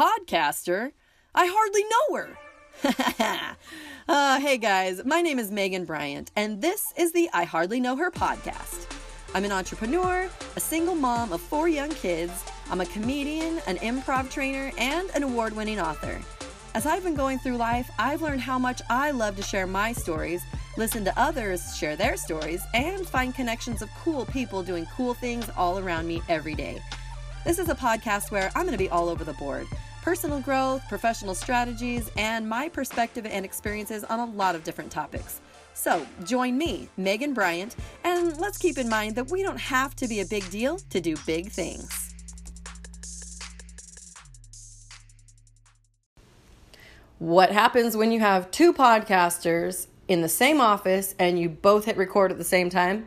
[0.00, 0.92] podcaster?
[1.34, 3.56] I hardly know her.
[4.08, 7.96] uh, hey guys, my name is Megan Bryant, and this is the I Hardly Know
[7.96, 8.90] Her podcast.
[9.34, 12.32] I'm an entrepreneur, a single mom of four young kids.
[12.70, 16.18] I'm a comedian, an improv trainer, and an award winning author.
[16.74, 19.92] As I've been going through life, I've learned how much I love to share my
[19.92, 20.42] stories,
[20.78, 25.50] listen to others share their stories, and find connections of cool people doing cool things
[25.58, 26.80] all around me every day.
[27.44, 29.66] This is a podcast where I'm going to be all over the board
[30.02, 35.40] personal growth, professional strategies, and my perspective and experiences on a lot of different topics.
[35.74, 40.08] So join me, Megan Bryant, and let's keep in mind that we don't have to
[40.08, 42.14] be a big deal to do big things.
[47.18, 51.96] What happens when you have two podcasters in the same office and you both hit
[51.96, 53.06] record at the same time?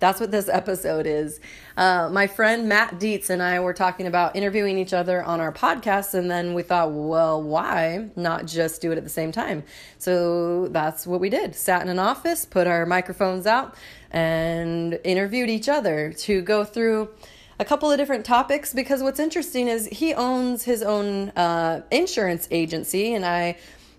[0.00, 1.40] That's what this episode is.
[1.76, 5.52] Uh, my friend Matt Dietz and I were talking about interviewing each other on our
[5.52, 9.62] podcast, and then we thought, well, why not just do it at the same time?
[9.98, 11.54] So that's what we did.
[11.54, 13.74] Sat in an office, put our microphones out,
[14.10, 17.10] and interviewed each other to go through
[17.58, 22.48] a couple of different topics because what's interesting is he owns his own uh, insurance
[22.50, 23.58] agency, and I,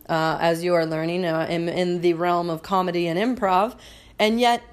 [0.09, 3.77] uh, as you are learning, uh, am in the realm of comedy and improv,
[4.17, 4.63] and yet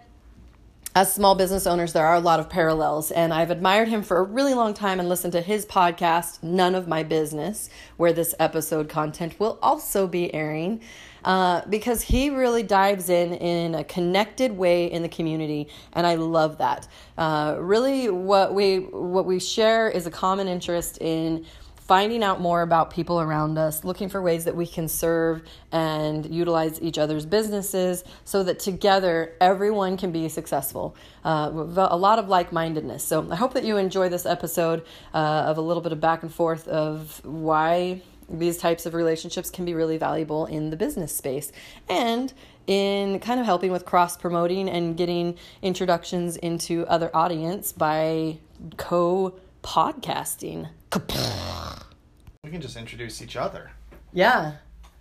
[0.98, 4.16] as small business owners, there are a lot of parallels, and I've admired him for
[4.16, 8.34] a really long time and listened to his podcast, None of My Business, where this
[8.40, 10.80] episode content will also be airing.
[11.24, 16.16] Uh, because he really dives in in a connected way in the community, and I
[16.16, 16.88] love that.
[17.16, 21.44] Uh, really, what we what we share is a common interest in
[21.88, 26.26] finding out more about people around us, looking for ways that we can serve and
[26.26, 30.94] utilize each other's businesses so that together everyone can be successful.
[31.24, 33.02] Uh, a lot of like mindedness.
[33.02, 36.22] So I hope that you enjoy this episode uh, of a little bit of back
[36.22, 41.16] and forth of why these types of relationships can be really valuable in the business
[41.16, 41.50] space
[41.88, 42.34] and
[42.66, 48.36] in kind of helping with cross promoting and getting introductions into other audience by
[48.76, 50.68] co podcasting.
[52.44, 53.72] We can just introduce each other.
[54.12, 54.52] Yeah.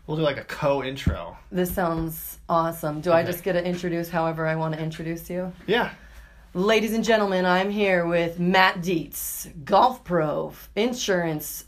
[0.07, 1.37] We'll do like a co intro.
[1.51, 2.99] This sounds awesome.
[2.99, 5.53] Do I just get to introduce however I want to introduce you?
[5.67, 5.91] Yeah.
[6.55, 11.65] Ladies and gentlemen, I'm here with Matt Dietz, golf pro, insurance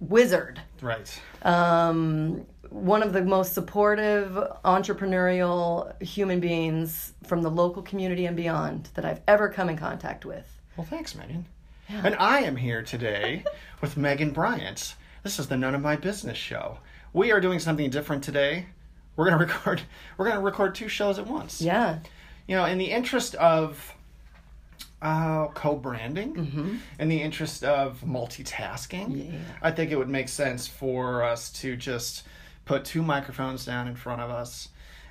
[0.00, 0.60] wizard.
[0.82, 1.18] Right.
[1.42, 4.32] Um, one of the most supportive,
[4.66, 10.26] entrepreneurial human beings from the local community and beyond that I've ever come in contact
[10.26, 10.46] with.
[10.76, 11.46] Well, thanks, Megan.
[11.88, 13.44] And I am here today
[13.80, 14.94] with Megan Bryant.
[15.26, 16.78] This is the None of My Business show.
[17.12, 18.66] We are doing something different today.
[19.16, 19.82] We're gonna record.
[20.16, 21.60] We're gonna record two shows at once.
[21.60, 21.98] Yeah.
[22.46, 23.92] You know, in the interest of
[25.02, 26.76] uh, co-branding, Mm-hmm.
[27.00, 29.38] in the interest of multitasking, Yeah.
[29.60, 32.22] I think it would make sense for us to just
[32.64, 34.68] put two microphones down in front of us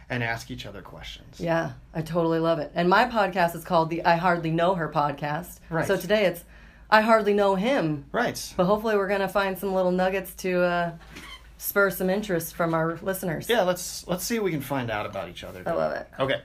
[0.10, 1.42] and ask each other questions.
[1.42, 2.72] Yeah, I totally love it.
[2.74, 5.60] And my podcast is called the I Hardly Know Her podcast.
[5.70, 5.86] Right.
[5.86, 6.46] So today it's
[6.90, 8.06] I Hardly Know Him.
[8.12, 8.54] Right.
[8.56, 10.92] But hopefully we're going to find some little nuggets to uh,
[11.58, 13.50] spur some interest from our listeners.
[13.50, 15.64] Yeah, let's let's see what we can find out about each other.
[15.66, 16.08] I love it.
[16.20, 16.42] Okay.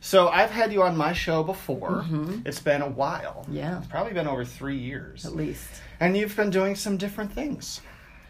[0.00, 2.04] So I've had you on my show before.
[2.44, 3.42] It's been a while.
[3.42, 3.56] Mm-hmm.
[3.56, 3.78] Yeah.
[3.78, 5.26] It's probably been over three years.
[5.26, 5.68] At least.
[5.98, 7.80] And you've been doing some different things.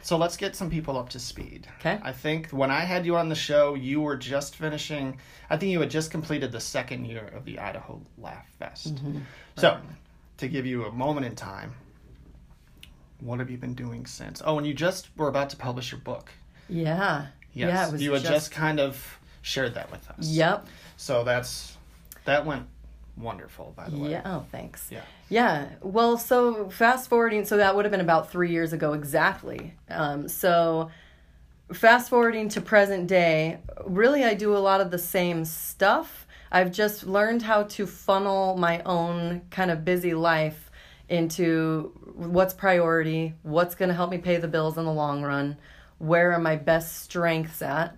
[0.00, 1.66] So let's get some people up to speed.
[1.80, 1.98] Okay.
[2.02, 5.18] I think when I had you on the show, you were just finishing,
[5.50, 8.94] I think you had just completed the second year of the Idaho Laugh Fest.
[8.94, 9.18] Mm-hmm.
[9.58, 9.78] So,
[10.38, 11.74] to give you a moment in time,
[13.20, 14.40] what have you been doing since?
[14.44, 16.30] Oh, and you just were about to publish your book.
[16.68, 17.26] Yeah.
[17.52, 17.68] Yes.
[17.68, 20.28] Yeah, it was you had just, just kind of shared that with us.
[20.28, 20.66] Yep.
[20.96, 21.76] So that's
[22.24, 22.66] that went
[23.16, 24.10] wonderful, by the way.
[24.10, 24.22] Yeah.
[24.24, 24.88] Oh, thanks.
[24.90, 25.02] Yeah.
[25.28, 25.68] Yeah.
[25.82, 29.74] Well, so fast forwarding, so that would have been about three years ago exactly.
[29.88, 30.90] Um, so
[31.72, 36.26] fast forwarding to present day, really, I do a lot of the same stuff.
[36.50, 40.70] I've just learned how to funnel my own kind of busy life
[41.08, 45.56] into what's priority, what's going to help me pay the bills in the long run,
[45.98, 47.96] where are my best strengths at.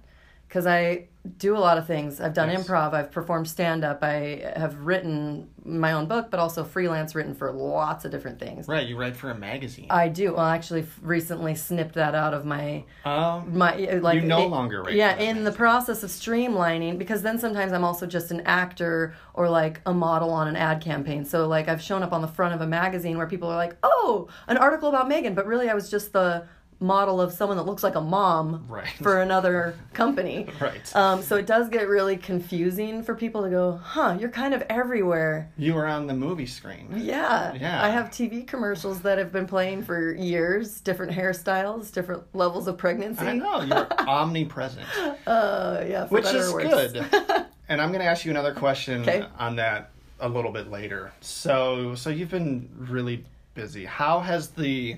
[0.51, 1.07] Because I
[1.39, 2.21] do a lot of things.
[2.21, 6.65] I've done improv, I've performed stand up, I have written my own book, but also
[6.65, 8.67] freelance written for lots of different things.
[8.67, 9.87] Right, you write for a magazine.
[9.91, 10.33] I do.
[10.33, 14.27] Well, I actually f- recently snipped that out of my um, my uh, like You
[14.27, 18.07] no it- longer write yeah in the process of streamlining because then sometimes i'm also
[18.07, 22.03] just an actor or like a model on an ad campaign so like i've shown
[22.03, 25.07] up on the front of a magazine where people are like oh an article about
[25.09, 26.45] megan but really i was just the
[26.83, 28.89] model of someone that looks like a mom Right.
[29.03, 30.47] for another company.
[30.61, 30.97] Right.
[30.97, 34.63] Um, so it does get really confusing for people to go, huh, you're kind of
[34.71, 35.51] everywhere.
[35.59, 36.89] You were on the movie screen.
[36.97, 37.53] Yeah.
[37.55, 37.83] Yeah.
[37.85, 42.79] I have TV commercials that have been playing for years, different hairstyles, different levels of
[42.79, 43.27] pregnancy.
[43.27, 44.87] I know you're omnipresent,
[45.27, 46.93] Uh, yeah, for which is or worse.
[46.93, 47.07] good.
[47.69, 49.25] and I'm going to ask you another question Okay.
[49.39, 51.13] on that a little bit later.
[51.21, 53.25] So, so you've been really
[53.55, 53.85] busy.
[53.85, 54.97] How has the,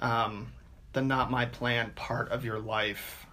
[0.00, 0.48] um,
[0.96, 3.26] the not my plan part of your life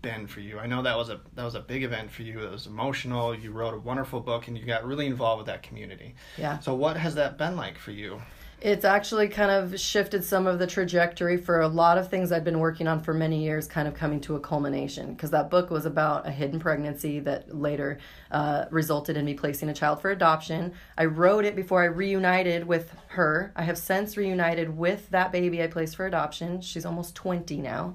[0.00, 0.58] been for you?
[0.58, 2.40] I know that was a that was a big event for you.
[2.40, 3.34] It was emotional.
[3.34, 6.14] You wrote a wonderful book, and you got really involved with that community.
[6.38, 6.58] Yeah.
[6.60, 8.20] So, what has that been like for you?
[8.64, 12.44] It's actually kind of shifted some of the trajectory for a lot of things I've
[12.44, 15.12] been working on for many years, kind of coming to a culmination.
[15.12, 17.98] Because that book was about a hidden pregnancy that later
[18.30, 20.72] uh, resulted in me placing a child for adoption.
[20.96, 23.52] I wrote it before I reunited with her.
[23.54, 26.62] I have since reunited with that baby I placed for adoption.
[26.62, 27.94] She's almost 20 now.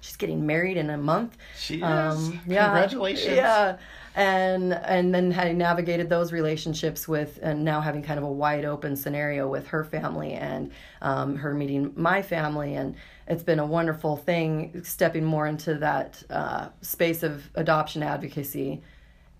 [0.00, 1.38] She's getting married in a month.
[1.58, 1.82] She is.
[1.82, 2.66] Um, yeah.
[2.66, 3.36] Congratulations.
[3.36, 3.78] Yeah.
[4.14, 8.64] And and then having navigated those relationships with and now having kind of a wide
[8.64, 12.96] open scenario with her family and um, her meeting my family and
[13.28, 18.82] it's been a wonderful thing stepping more into that uh, space of adoption advocacy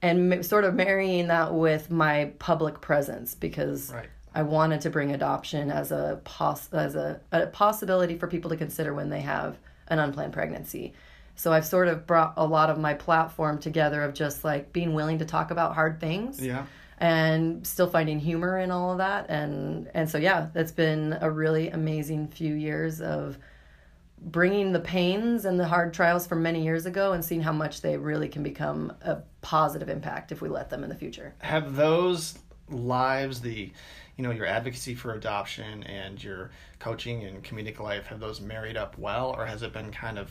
[0.03, 4.09] and ma- sort of marrying that with my public presence because Right.
[4.37, 8.57] I wanted to bring adoption as a pos- as a, a possibility for people to
[8.57, 9.59] consider when they have
[9.89, 10.95] an unplanned pregnancy.
[11.41, 14.93] So I've sort of brought a lot of my platform together of just like being
[14.93, 16.67] willing to talk about hard things Yeah.
[16.99, 21.31] and still finding humor in all of that and and so yeah, it's been a
[21.31, 23.39] really amazing few years of
[24.21, 27.81] bringing the pains and the hard trials from many years ago and seeing how much
[27.81, 31.33] they really can become a positive impact if we let them in the future.
[31.39, 32.39] have those
[32.69, 33.73] lives the
[34.17, 36.51] you know your advocacy for adoption and your
[36.81, 40.31] coaching and comedic life have those married up well or has it been kind of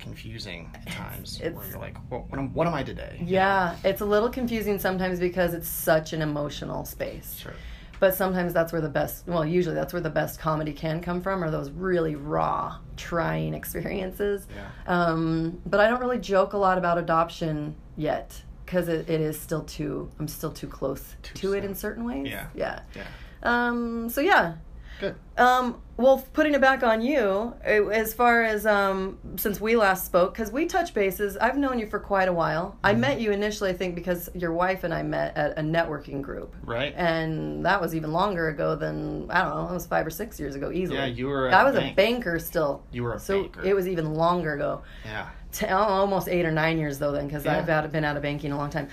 [0.00, 4.00] confusing at times where you're like well, what, am, what am i today Yeah, it's
[4.00, 7.36] a little confusing sometimes because it's such an emotional space.
[7.38, 7.54] sure
[8.00, 11.20] But sometimes that's where the best, well, usually that's where the best comedy can come
[11.20, 14.46] from, are those really raw, trying experiences.
[14.56, 14.68] Yeah.
[14.86, 19.38] Um, but I don't really joke a lot about adoption yet because it, it is
[19.38, 22.26] still too, I'm still too close Too to it in certain ways.
[22.26, 22.46] Yeah.
[22.54, 22.80] Yeah.
[22.96, 23.06] yeah
[23.42, 24.54] Um, so yeah.
[25.00, 30.06] Good Um, well, putting it back on you, as far as um, since we last
[30.06, 32.76] spoke, because we touch bases, I've known you for quite a while.
[32.82, 33.00] I Mm-hmm.
[33.00, 36.54] met you initially, I think, because your wife and I met at a networking group.
[36.64, 40.10] right And that was even longer ago than, I don't know, it was five or
[40.10, 40.98] six years ago, easily.
[40.98, 41.92] yeah you were I was bank.
[41.92, 42.82] a banker still.
[42.92, 44.82] you were a so banker it was even longer ago.
[45.04, 45.28] yeah
[45.68, 47.58] almost eight or nine years though then because Yeah.
[47.58, 48.88] i've out, been out of banking a long time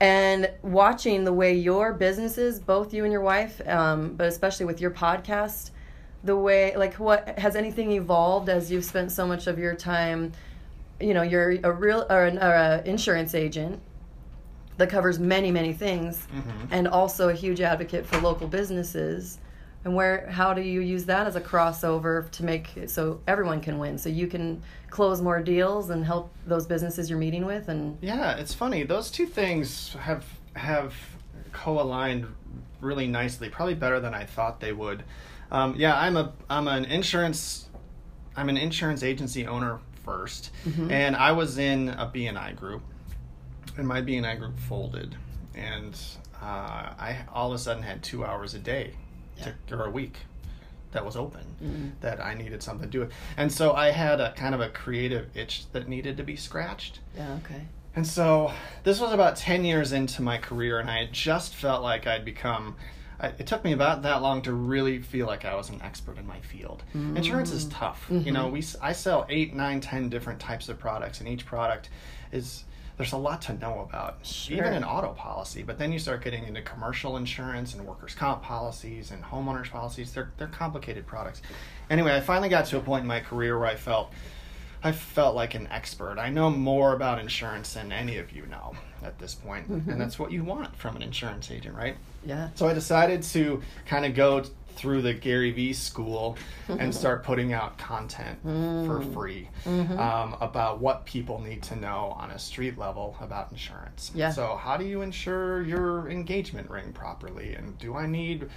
[0.00, 4.80] and watching the way your businesses both you and your wife um, but especially with
[4.80, 5.70] your podcast
[6.24, 10.32] the way like what has anything evolved as you've spent so much of your time
[11.00, 13.80] you know you're a real or an or a insurance agent
[14.78, 16.68] that covers many many things Mhm.
[16.70, 19.38] and also a huge advocate for local businesses
[19.84, 23.60] and where how do you use that as a crossover to make it so everyone
[23.60, 27.68] can win so you can close more deals and help those businesses you're meeting with
[27.68, 28.82] and Yeah, it's funny.
[28.82, 30.24] Those two things have
[30.54, 30.94] have
[31.52, 32.26] co-aligned
[32.80, 33.48] really nicely.
[33.48, 35.04] Probably better than I thought they would.
[35.50, 37.68] Um, yeah, I'm a I'm an insurance
[38.36, 40.50] I'm an insurance agency owner 1st
[40.90, 42.82] and I was in a BNI group,
[43.76, 45.14] and my BNI group folded,
[45.54, 45.98] and
[46.42, 46.46] uh,
[46.98, 48.94] I all of a sudden had two hours a day,
[49.42, 50.16] to, or a week,
[50.92, 51.88] that was open, mm-hmm.
[52.00, 54.68] that I needed something to do with, and so I had a kind of a
[54.68, 57.00] creative itch that needed to be scratched.
[57.16, 57.62] yeah okay
[57.94, 58.52] And so
[58.84, 62.76] this was about 10 years into my career, and I just felt like I'd become.
[63.18, 66.16] I, it took me about that long to really feel like I was an expert
[66.16, 66.82] in my field.
[67.16, 67.72] Insurance is mm.
[67.74, 68.06] tough.
[68.08, 68.32] You mm-hmm.
[68.32, 71.90] know, we I sell eight, nine, ten different types of products, and each product
[72.32, 72.64] is
[73.00, 74.58] there's a lot to know about, Sure.
[74.58, 75.62] even an auto policy.
[75.62, 80.12] But then you start getting into commercial insurance and workers' comp policies and homeowners policies.
[80.12, 81.40] They're they're complicated products.
[81.88, 84.12] Anyway, I finally got to a point in my career where I felt
[84.84, 86.18] I felt like an expert.
[86.18, 89.98] I know more about insurance than any of you know at this point, and mm-hmm.
[89.98, 91.96] that's what you want from an insurance agent, right?
[92.22, 94.44] yeah So I decided to kind of go
[94.80, 99.12] through the Gary Vee school and start putting out content for mm.
[99.12, 99.98] free mm-hmm.
[99.98, 104.10] um, about what people need to know on a street level about insurance.
[104.14, 104.30] Yeah.
[104.30, 108.48] So how do you insure your engagement ring properly, and do I need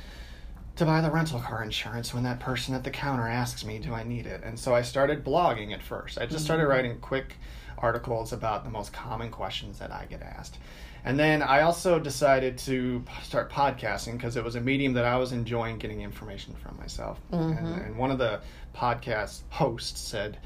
[0.77, 3.94] to buy the rental car insurance when that person at the counter asks me, do
[3.94, 4.42] I need it?
[4.44, 6.18] And so I started blogging at first.
[6.18, 6.72] I just started mm-hmm.
[6.72, 7.36] writing quick
[7.77, 10.58] articles about the most common questions that I get asked.
[11.05, 15.17] And then I also decided to start podcasting because it was a medium that I
[15.17, 17.19] was enjoying getting information from myself.
[17.31, 18.39] And, and one of the
[18.75, 20.38] podcast hosts said,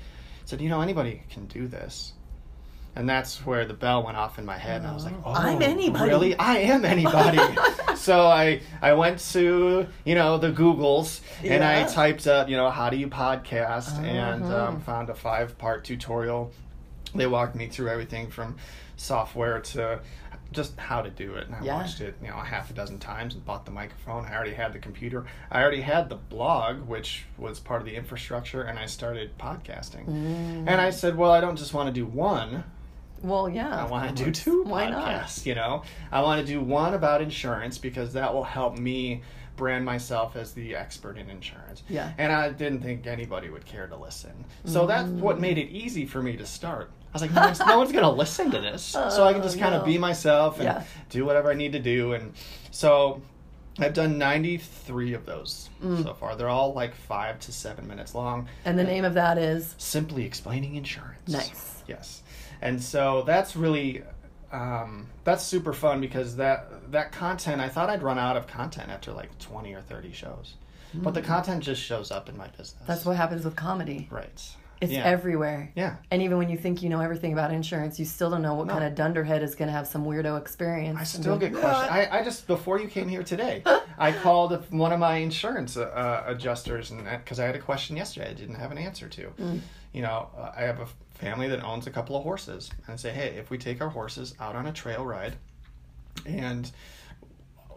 [0.45, 2.13] said, you know, anybody can do this.
[2.95, 5.31] And that's where the bell went off in my head, and I was like, "Oh,
[5.31, 7.37] I'm anybody." Really, I am anybody."
[7.95, 11.93] so I I went to you know the Googles and I Uh-huh.
[11.93, 16.51] typed up you know how do you podcast and um, found a five part tutorial.
[17.13, 18.57] They walked me through everything from
[18.95, 19.99] software to
[20.57, 21.75] just how to do it, and I Yeah.
[21.75, 24.25] watched it you know a half a dozen times and bought the microphone.
[24.25, 25.25] I already had the computer.
[25.49, 30.05] I already had the blog, which was part of the infrastructure, and I started podcasting.
[30.07, 30.65] Mm.
[30.67, 32.63] And I said, well, I don't just want to do one.
[33.23, 33.83] Well, yeah.
[33.83, 35.45] I want to do two Why not?
[35.45, 39.21] You know, I want to do one about insurance because that will help me
[39.55, 41.81] brand myself as the expert in insurance.
[41.89, 42.11] Yeah.
[42.19, 44.45] And I didn't think anybody would care to listen.
[44.65, 45.19] So that's Mm.
[45.19, 46.91] what made it easy for me to start.
[47.09, 48.83] I was like, no one's, no one's to listen to this.
[48.83, 50.83] so I can just Oh, kind of be myself and Yeah.
[51.09, 52.13] do whatever I need to do.
[52.13, 52.33] And
[52.71, 53.21] so
[53.79, 56.03] I've done 93 of those Mm.
[56.03, 56.35] so far.
[56.35, 60.25] They're all like five to seven minutes long And the name of that is simply
[60.25, 61.27] explaining insurance.
[61.27, 61.83] Nice.
[61.87, 62.21] Yes,
[62.61, 64.03] and so that's really
[64.51, 68.89] um, that's super fun because that that content I thought I'd run out of content
[68.89, 70.55] after like twenty or thirty shows,
[70.93, 72.75] but the content just shows up in my business.
[72.83, 72.87] Mm.
[72.87, 74.07] that's what happens with comedy.
[74.09, 74.41] right.
[74.79, 75.03] It's yeah.
[75.05, 75.72] everywhere.
[75.75, 75.96] yeah.
[76.12, 78.67] And even when you think you know everything about insurance, you still don't know what
[78.67, 78.74] No.
[78.74, 81.00] kind of dunderhead is going to have some weirdo experience.
[81.00, 81.89] I still get questions.
[81.89, 83.63] I, I just before you came here today,
[83.98, 87.98] I called one of my insurance uh, uh, adjusters, and because I had a question
[87.98, 89.27] yesterday, I didn't have an answer to.
[89.39, 89.62] Mm.
[89.93, 92.98] You know, uh, I have a family that owns a couple of horses, and I
[92.98, 95.38] say, hey, if we take our horses out on a trail ride,
[96.25, 96.69] and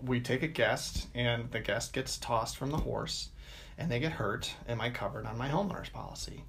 [0.02, 3.30] we take a guest, and the guest gets tossed from the horse,
[3.78, 6.44] and they get hurt, am I covered on my homeowner's policy?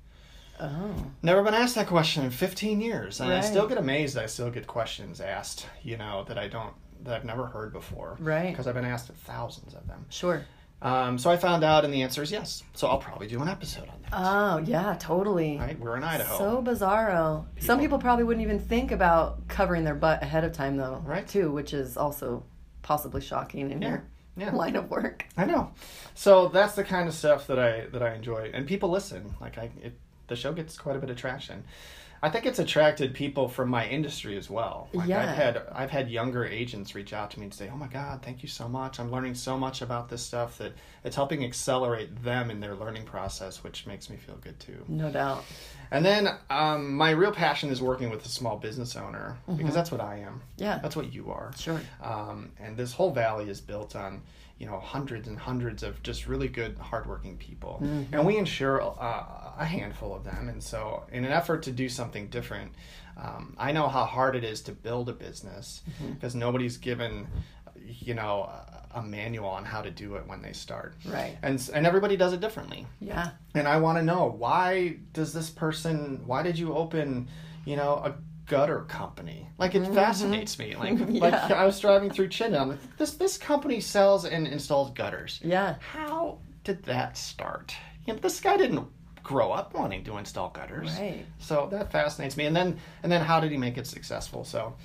[0.62, 4.18] Oh, Never been asked that question in 15 years, and I still get amazed.
[4.18, 8.16] I still get questions asked, you know, that I don't, that I've never heard before,
[8.20, 8.52] Right.
[8.52, 10.06] Because I've been asked thousands of them.
[10.10, 10.46] sure.
[10.84, 12.64] Um, so I found out, and the answer is yes.
[12.74, 14.10] So I'll probably do an episode on that.
[14.14, 15.58] Oh, yeah, totally.
[15.60, 15.80] right?
[15.80, 16.38] We're in Idaho.
[16.40, 17.46] So bizarro.
[17.60, 21.04] Some people probably wouldn't even think about covering their butt ahead of time, though.
[21.06, 21.28] Right.
[21.28, 22.44] Too, which is also
[22.82, 24.04] possibly shocking in Yeah, your
[24.38, 24.56] yeah.
[24.56, 25.26] line of work.
[25.38, 25.72] I know.
[26.16, 29.36] So that's the kind of stuff that I that I enjoy, and people listen.
[29.40, 29.94] Like I, it,
[30.32, 31.64] the show gets quite a bit of traction.
[32.24, 34.88] I think it's attracted people from my industry as well.
[34.94, 35.22] Like Yeah.
[35.24, 38.22] I've had I've had younger agents reach out to me and say, "Oh my God,
[38.22, 39.00] thank you so much.
[39.00, 40.74] I'm learning so much about this stuff that
[41.04, 45.10] it's helping accelerate them in their learning process, which makes me feel good too." No
[45.12, 45.44] doubt.
[45.90, 49.92] And then um, my real passion is working with a small business owner because that's
[49.92, 50.34] what I am.
[50.36, 50.64] Mm-hmm.
[50.64, 50.78] Yeah.
[50.78, 51.52] That's what you are.
[51.58, 51.82] Sure.
[52.04, 54.22] Um, and this whole valley is built on,
[54.62, 57.80] you know, hundreds and hundreds of just really good, hardworking people.
[57.84, 58.14] Mm-hmm.
[58.14, 59.24] And we insure uh,
[59.58, 60.50] a handful of them.
[60.50, 62.72] And so, in an effort to do something different,
[63.18, 66.14] um, I know how hard it is to build a business Mm-hmm.
[66.14, 67.28] because nobody's given,
[68.08, 70.94] you know, a, a manual on how to do it when they start.
[71.08, 71.36] Right.
[71.42, 73.32] And, and everybody does it differently Yeah.
[73.56, 76.22] and I want to know why does this person?
[76.28, 77.30] Why did you open,
[77.66, 78.14] you know, a
[78.52, 79.48] gutter company?
[79.58, 79.96] Like it mm-hmm.
[79.96, 80.76] fascinates me.
[80.76, 82.30] Like like I was driving through.
[82.42, 85.40] I'm like, this this company sells and installs gutters.
[85.42, 85.76] Yeah.
[85.80, 87.74] How did that start?
[88.06, 88.86] You know, this guy didn't
[89.24, 90.92] grow up wanting to install gutters.
[91.00, 91.26] Right.
[91.40, 92.46] So that fascinates me.
[92.46, 94.44] And then and then how did he make it successful?
[94.44, 94.76] So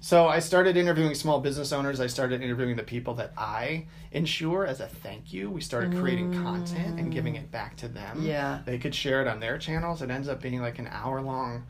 [0.00, 2.00] so I started interviewing small business owners.
[2.00, 5.50] I started interviewing the people that I insure as a thank you.
[5.50, 7.38] We started creating content and giving mm.
[7.38, 8.22] it back to them.
[8.22, 8.60] Yeah.
[8.64, 10.00] They could share it on their channels.
[10.00, 11.64] It ends up being like an hour long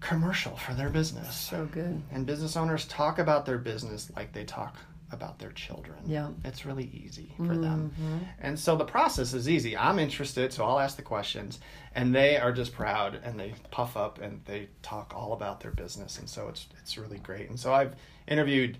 [0.00, 1.36] commercial for their business.
[1.36, 2.02] So good.
[2.12, 4.76] And business owners talk about their business like they talk
[5.12, 5.98] about their children.
[6.06, 6.28] Yeah.
[6.44, 7.90] It's really easy for them.
[8.00, 8.18] Mm-hmm.
[8.40, 9.76] And so the process is easy.
[9.76, 11.58] I'm interested, so I'll ask the questions,
[11.96, 15.72] and they are just proud and they puff up and they talk all about their
[15.72, 16.18] business.
[16.20, 17.48] And so it's it's really great.
[17.50, 17.96] And so I've
[18.28, 18.78] interviewed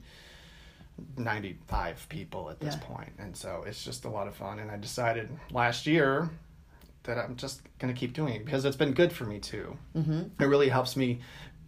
[1.17, 2.81] 95 people at this Yeah.
[2.87, 4.59] point, and so it's just a lot of fun.
[4.59, 6.31] And I decided last year
[7.05, 9.77] that I'm just going to keep doing because it's been good for me too.
[9.97, 10.43] Mm-hmm.
[10.43, 11.21] It really helps me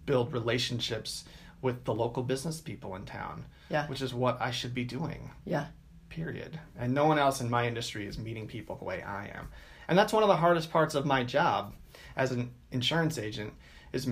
[0.06, 1.24] build relationships
[1.62, 3.86] with the local business people in town, Yeah.
[3.86, 5.66] which is what I should be doing, Yeah.
[6.08, 6.58] period.
[6.78, 9.48] And no one else in my industry is meeting people the way I am.
[9.88, 11.74] And that's one of the hardest parts of my job
[12.16, 13.52] as an insurance agent
[13.92, 14.08] is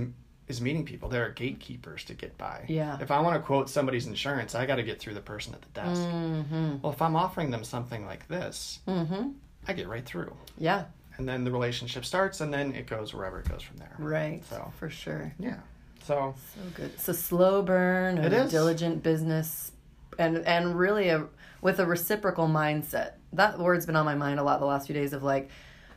[0.48, 1.08] is meeting people.
[1.08, 2.64] There are gatekeepers to get by.
[2.66, 2.98] Yeah.
[3.00, 5.62] If I want to quote somebody's insurance, I got to get through the person at
[5.62, 6.00] the desk.
[6.02, 6.78] Mm-hmm.
[6.82, 9.28] Well, if I'm offering them something like this, Mm-hmm.
[9.68, 10.34] I get right through.
[10.58, 10.86] Yeah.
[11.20, 13.94] And then the relationship starts and then it goes wherever it goes from there.
[13.98, 14.42] Right.
[14.48, 15.34] So, For sure.
[15.38, 15.58] yeah.
[16.02, 16.92] So, So good.
[16.94, 18.50] It's a slow burn, a It is.
[18.50, 19.72] diligent business,
[20.18, 21.26] and and really a
[21.60, 23.12] with a reciprocal mindset.
[23.34, 25.12] That word's been on my mind a lot the last few days.
[25.12, 25.50] Of like,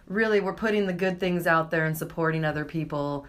[0.08, 3.26] really, we're putting the good things out there and supporting other people,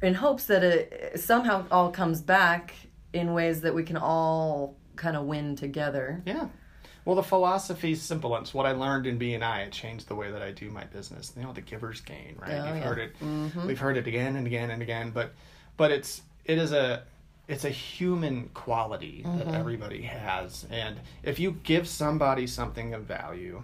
[0.00, 2.72] in hopes that it somehow all comes back
[3.12, 6.22] in ways that we can all kind of win together.
[6.24, 6.46] Yeah.
[7.04, 8.36] Well, the philosophy is simple.
[8.36, 9.66] It's what I learned in BNI.
[9.66, 11.32] It changed the way that I do my business.
[11.36, 12.52] You know, the giver's gain, right?
[12.52, 12.82] Oh, You've yeah.
[12.82, 13.18] heard it.
[13.20, 13.66] Mm-hmm.
[13.66, 15.10] We've heard it again and again and again.
[15.10, 15.32] But,
[15.76, 17.02] but it's it is a
[17.48, 19.54] it's a human quality that mm-hmm.
[19.54, 23.62] everybody has, and if you give somebody something of value,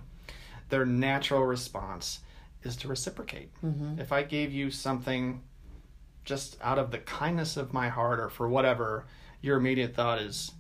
[0.69, 2.21] their natural response
[2.65, 3.51] is to reciprocate.
[3.65, 4.01] Mm-hmm.
[4.01, 5.43] If I gave you something
[6.25, 9.07] just out of the kindness of my heart or for whatever,
[9.41, 10.53] your immediate thought is,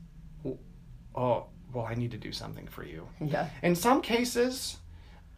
[1.14, 3.06] oh, well, I need to do something for you.
[3.20, 3.48] Yeah.
[3.62, 4.78] In some cases,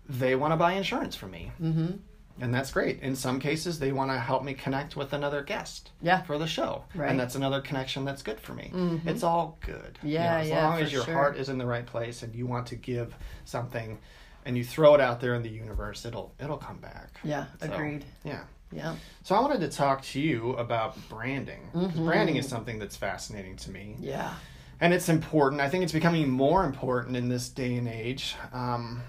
[0.08, 1.52] they want to buy insurance from me.
[1.60, 1.96] Mm-hmm.
[2.42, 3.00] And that's great.
[3.02, 6.22] In some cases, they want to help me connect with another guest Yeah.
[6.22, 6.84] for the show.
[6.94, 7.02] Right.
[7.02, 7.10] Mm-hmm.
[7.10, 8.70] And that's another connection that's good for me.
[9.04, 9.98] It's all good.
[10.02, 11.14] You Yeah, as yeah, long as your sure.
[11.14, 13.98] heart is in the right place and you want to give something
[14.46, 17.10] and you throw it out there in the universe, it'll it'll come back.
[17.22, 18.06] Yeah, So, agreed.
[18.24, 18.44] Yeah.
[18.72, 18.94] Yeah.
[19.22, 21.68] So I wanted to talk to you about branding.
[21.74, 24.32] 'Cause Branding is something that's fascinating to me Yeah.
[24.80, 25.60] And it's important.
[25.60, 28.36] I think it's becoming more important in this day and age.
[28.52, 29.02] Um,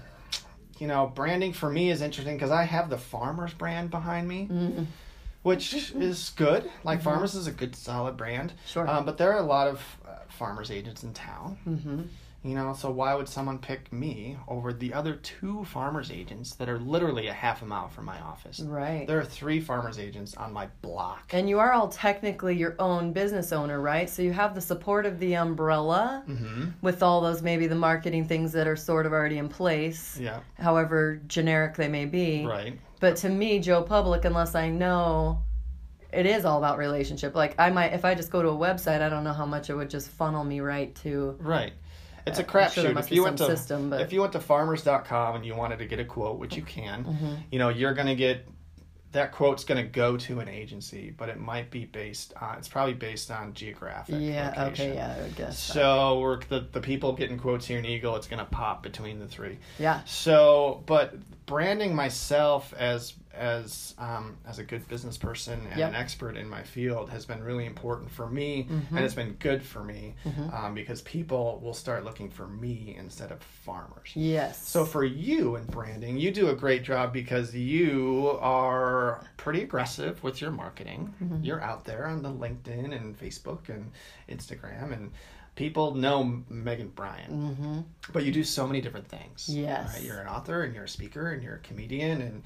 [0.78, 4.48] you know, branding for me is interesting because I have the Farmers brand behind me,
[5.42, 6.70] which is good.
[6.84, 8.52] Like Farmers is a good, solid brand.
[8.66, 8.88] Sure.
[8.88, 11.58] Um, but there are a lot of uh, farmers agents in town.
[11.66, 12.02] Mm-hmm.
[12.44, 16.68] You know, so why would someone pick me over the other two farmers agents that
[16.68, 18.58] are literally a half a mile from my office?
[18.58, 19.06] Right.
[19.06, 21.30] There are three farmers agents on my block.
[21.32, 24.10] And you are all technically your own business owner, right?
[24.10, 26.64] So you have the support of the umbrella Mm-hmm.
[26.82, 30.40] with all those maybe the marketing things that are sort of already in place, Yeah,
[30.58, 32.44] however generic they may be.
[32.44, 32.76] right.
[32.98, 35.42] But to me, Joe Public, unless I know
[36.12, 37.34] it is all about relationship.
[37.34, 39.70] Like I might if I just go to a website, I don't know how much
[39.70, 41.72] it would just funnel me right to Right.
[42.26, 42.98] It's a I'm sure crapshoot.
[43.00, 45.86] if you went to system, but- if you went to farmers.com and you wanted to
[45.86, 47.34] get a quote, which you can, Mm-hmm.
[47.50, 48.46] you know, you're going to get
[49.12, 52.66] that quote's going to go to an agency, but it might be based on it's
[52.68, 54.92] probably based on geographic Yeah, location.
[54.92, 55.58] okay, yeah, I guess.
[55.58, 55.72] so.
[55.74, 59.18] So we're the the people getting quotes here in Eagle, it's going to pop between
[59.18, 59.58] the three.
[59.78, 60.00] Yeah.
[60.06, 61.14] So, but
[61.44, 65.88] branding myself as as um, as a good business person and Yep.
[65.90, 68.96] an expert in my field has been really important for me, Mm-hmm.
[68.96, 70.14] and it's been good for me
[70.52, 74.10] um, because people will start looking for me instead of farmers.
[74.14, 74.66] Yes.
[74.68, 80.22] So for you in branding, you do a great job because you are pretty aggressive
[80.22, 81.12] with your marketing.
[81.22, 81.42] Mm-hmm.
[81.44, 83.90] You're out there on the LinkedIn and Facebook and
[84.28, 85.10] Instagram, and
[85.54, 87.80] people know Megan Bryant, Mm-hmm.
[88.12, 89.48] But you do so many different things.
[89.48, 89.94] Yes.
[89.94, 90.02] right?
[90.02, 92.42] You're an author, and you're a speaker, and you're a comedian, and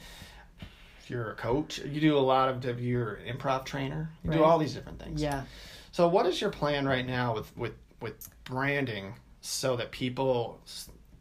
[1.09, 1.79] you're a coach.
[1.79, 2.81] You do a lot of.
[2.81, 4.11] You're an improv trainer.
[4.25, 5.21] You do all these different things.
[5.23, 5.45] yeah.
[5.93, 10.61] So, what is your plan right now with with with branding so that people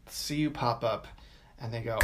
[0.08, 1.08] see you pop up
[1.60, 1.98] and they go,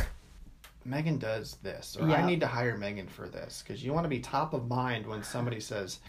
[0.86, 4.10] Megan does this, or I need to hire Megan for this, because you want to
[4.10, 6.00] be top of mind when somebody says,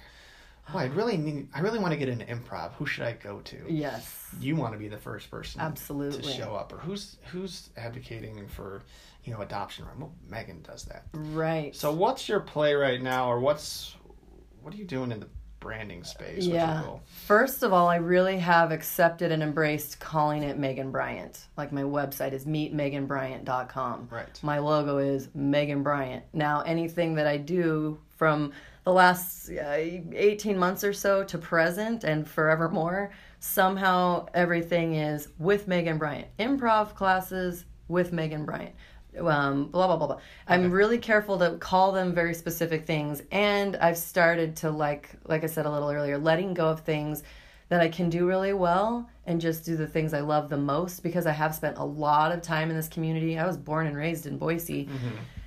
[0.73, 2.73] "Oh, I really need, I really want to get into improv.
[2.75, 4.29] Who should I go to?" Yes.
[4.41, 6.23] You want to be the first person Absolutely.
[6.23, 8.83] to show up, or who's who's advocating for,
[9.25, 9.85] you know, adoption?
[9.85, 9.99] Right?
[9.99, 11.07] Well, Megan does that.
[11.13, 11.75] Right.
[11.75, 13.97] So, what's your play right now, or what's
[14.63, 15.29] what are you doing in the
[15.63, 16.45] branding space?
[16.45, 16.99] What's Yeah.
[17.27, 21.47] First of all, I really have accepted and embraced calling it Megan Bryant.
[21.57, 24.09] Like my website is meetmeganbryant.com.
[24.11, 24.41] Right.
[24.43, 26.25] My logo is Megan Bryant.
[26.33, 28.53] Now, anything that I do from
[28.85, 35.69] the last uh, 18 months or so to present and forevermore, somehow everything is with
[35.69, 36.27] Megan Bryant.
[36.39, 38.75] Improv classes with Megan Bryant.
[39.19, 40.19] Um, blah blah blah blah.
[40.49, 45.45] I'm really careful to call them very specific things, and I've started to like, like
[45.45, 47.23] I said a little earlier, letting go of things
[47.69, 51.03] that I can do really well and just do the things I love the most
[51.03, 53.39] because I have spent a lot of time in this community.
[53.39, 54.89] I was born and raised in Boise.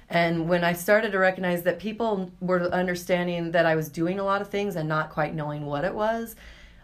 [0.10, 4.24] And when I started to recognize that people were understanding that I was doing a
[4.24, 6.36] lot of things and not quite knowing what it was,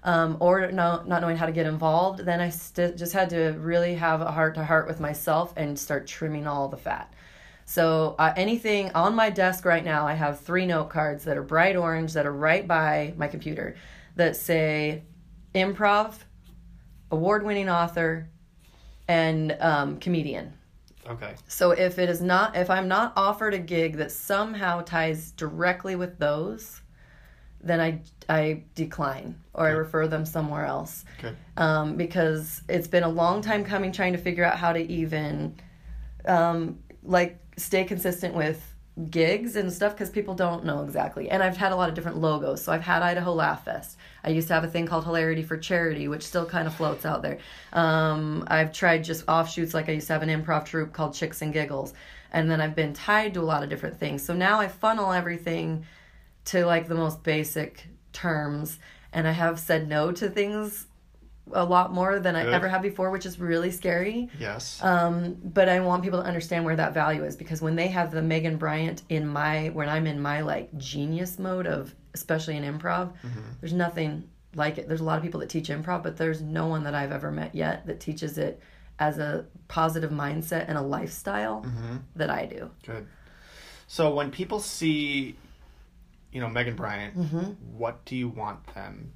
[0.04, 3.52] um, or no, not knowing how to get involved, then I st- just had to
[3.60, 7.14] really have a heart to heart with myself and start trimming all the fat.
[7.66, 11.44] So uh, anything on my desk right now, I have three note cards that are
[11.44, 13.76] bright orange that are right by my computer
[14.16, 15.04] that say
[15.54, 16.16] improv,
[17.12, 18.28] award-winning author,
[19.08, 20.54] and um, comedian.
[21.08, 21.36] Okay.
[21.48, 25.96] So if it is not, if I'm not offered a gig that somehow ties directly
[25.96, 26.82] with those,
[27.62, 31.04] then I I decline or I refer them somewhere else.
[31.22, 31.36] Good.
[31.58, 35.56] um, because it's been a long time coming trying to figure out how to even
[36.26, 38.66] um, like stay consistent with
[39.10, 41.30] gigs and stuff because people don't know exactly.
[41.30, 42.62] And i've had a lot of different logos.
[42.62, 43.98] So i've had idaho laugh fest.
[44.24, 47.06] I used to have a thing called hilarity for charity which still kind of floats
[47.06, 47.40] out there.
[47.72, 51.42] Um, i've tried just offshoots like i used to have an improv troupe called chicks
[51.42, 51.94] and giggles.
[52.34, 54.24] And then i've been tied to a lot of different things.
[54.24, 55.86] So now i funnel everything
[56.46, 58.78] to like the most basic terms
[59.14, 60.88] and I have said no to things
[61.54, 64.30] a lot more than I ever have before, which is really scary.
[64.40, 64.82] Yes.
[64.82, 68.12] Um, but I want people to understand where that value is because when they have
[68.12, 72.64] the Megan Bryant in my when I'm in my like genius mode of especially in
[72.64, 73.14] improv,
[73.60, 74.88] there's nothing like it.
[74.88, 77.32] There's a lot of people that teach improv, but there's no one that I've ever
[77.32, 78.62] met yet that teaches it
[79.00, 81.66] as a positive mindset and a lifestyle
[82.16, 82.70] that I do.
[82.86, 83.08] Good.
[83.88, 85.36] So when people see,
[86.32, 87.52] you know, Megan Bryant, mm-hmm.
[87.78, 89.12] what do you want them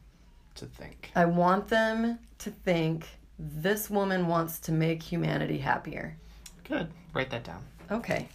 [0.56, 1.12] to think?
[1.16, 6.18] I want them to think this woman wants to make humanity happier.
[6.64, 6.90] Good.
[7.14, 7.64] Write that down.
[7.92, 8.28] Okay.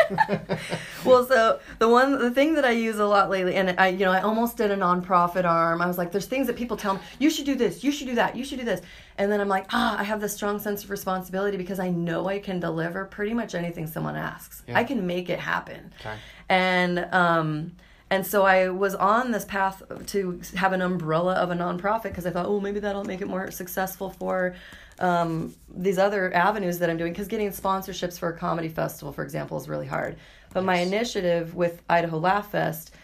[1.04, 4.04] well, so the one, the thing that I use a lot lately, and I, you
[4.04, 5.80] know, I almost did a nonprofit arm.
[5.82, 8.06] I was like, there's things that people tell me, you should do this, you should
[8.06, 8.80] do that, you should do this.
[9.18, 12.28] And then I'm like, ah, I have this strong sense of responsibility because I know
[12.28, 14.62] I can deliver pretty much anything someone asks.
[14.66, 14.78] Yeah.
[14.78, 15.92] I can make it happen.
[16.00, 16.16] Okay.
[16.48, 17.72] And, um,
[18.12, 22.26] and so I was on this path to have an umbrella of a nonprofit because
[22.26, 24.54] I thought, oh, maybe that'll make it more successful for
[25.02, 27.12] um, these other avenues that I'm doing.
[27.12, 30.16] Because getting sponsorships for a comedy festival, for example, is really hard.
[30.54, 32.94] But my initiative with Idaho Laugh Fest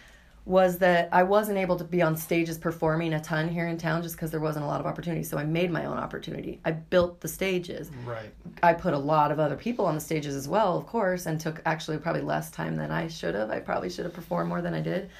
[0.45, 4.03] was that I wasn't able to be on stages performing a ton here in town
[4.03, 5.23] just because there wasn't a lot of opportunity.
[5.23, 6.59] So I made my own opportunity.
[6.65, 7.91] I built the stages.
[8.07, 8.31] Right.
[8.63, 11.39] I put a lot of other people on the stages as well, of course, and
[11.39, 13.51] took actually probably less time than I should have.
[13.51, 15.11] I probably should have performed more than I did.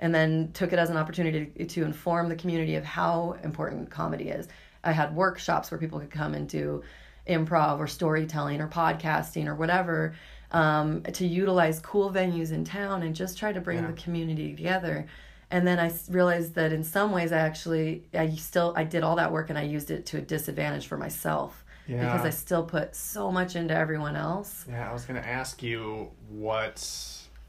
[0.00, 3.88] And then took it as an opportunity to, to inform the community of how important
[3.88, 4.48] comedy is.
[4.84, 6.82] I had workshops where people could come and do
[7.28, 10.14] improv or storytelling or podcasting or whatever
[10.50, 13.86] um, to utilize cool venues in town and just try to bring Yeah.
[13.86, 15.06] the community together.
[15.50, 19.16] And then i realized that in some ways I actually I still I did all
[19.16, 22.94] that work and I used it to a disadvantage for myself because I still put
[22.96, 24.64] so much into everyone else.
[24.68, 26.82] Yeah, I was going to ask you what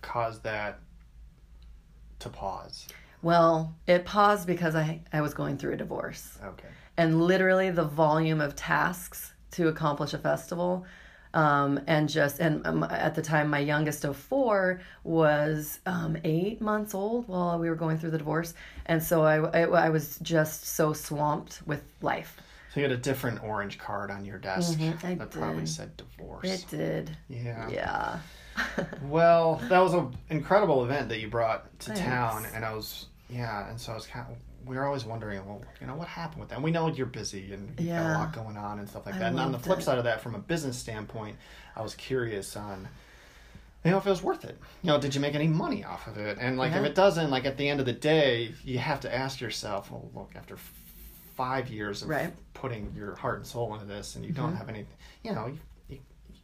[0.01, 0.79] caused that
[2.19, 2.87] to pause.
[3.21, 6.37] Well, it paused because I I was going through a divorce.
[6.43, 6.67] Okay.
[6.97, 10.85] And literally the volume of tasks to accomplish a festival
[11.35, 16.61] um, and just and um, at the time my youngest of four was um, eight
[16.61, 18.53] months old while we were going through the divorce
[18.85, 22.37] and so I, I, I was just so swamped with life
[22.73, 25.97] So you had a different orange card on your desk Mhm, I that probably said
[25.97, 26.45] divorce.
[26.45, 27.69] it did yeah.
[27.69, 28.19] yeah
[29.01, 32.01] Well, that was an incredible event that you brought to Thanks.
[32.01, 35.61] town, and I was yeah, and so I was kind of were always wondering, well,
[35.81, 36.55] you know, what happened with that?
[36.55, 39.15] And we know you're busy and you've got a lot going on and stuff like
[39.15, 39.31] I that.
[39.31, 39.83] And on the flip it.
[39.83, 41.35] side of that, from a business standpoint,
[41.75, 42.87] I was curious on.
[43.85, 44.57] You know, if it was worth it.
[44.81, 46.37] You know, did you make any money off of it?
[46.39, 49.13] And like, if it doesn't, like at the end of the day, you have to
[49.13, 50.71] ask yourself, well, look, after f-
[51.35, 52.31] five years of Right.
[52.53, 54.57] putting your heart and soul into this, and you don't Mhm.
[54.57, 54.85] have any,
[55.23, 55.99] you know, you you,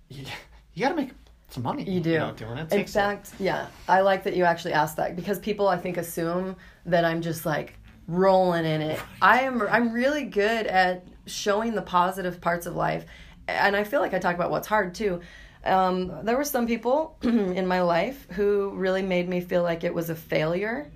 [0.09, 0.25] you,
[0.73, 1.11] you got to make
[1.49, 1.83] some money.
[1.89, 2.17] You do.
[2.19, 2.73] know, doing it.
[2.73, 5.95] It In fact, yeah, I like that you actually asked that because people I think
[5.95, 7.78] assume that I'm just like
[8.09, 8.99] rolling in it.
[9.21, 13.05] I am I'm really good at showing the positive parts of life.
[13.47, 15.21] And I feel like I talk about what's hard too.
[15.65, 19.93] Um, there were some people in my life who really made me feel like it
[19.93, 20.89] was a failure.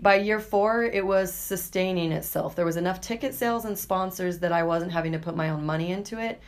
[0.00, 2.56] By year four, it was sustaining itself.
[2.56, 5.64] There was enough ticket sales and sponsors that I wasn't having to put my own
[5.64, 6.40] money into it.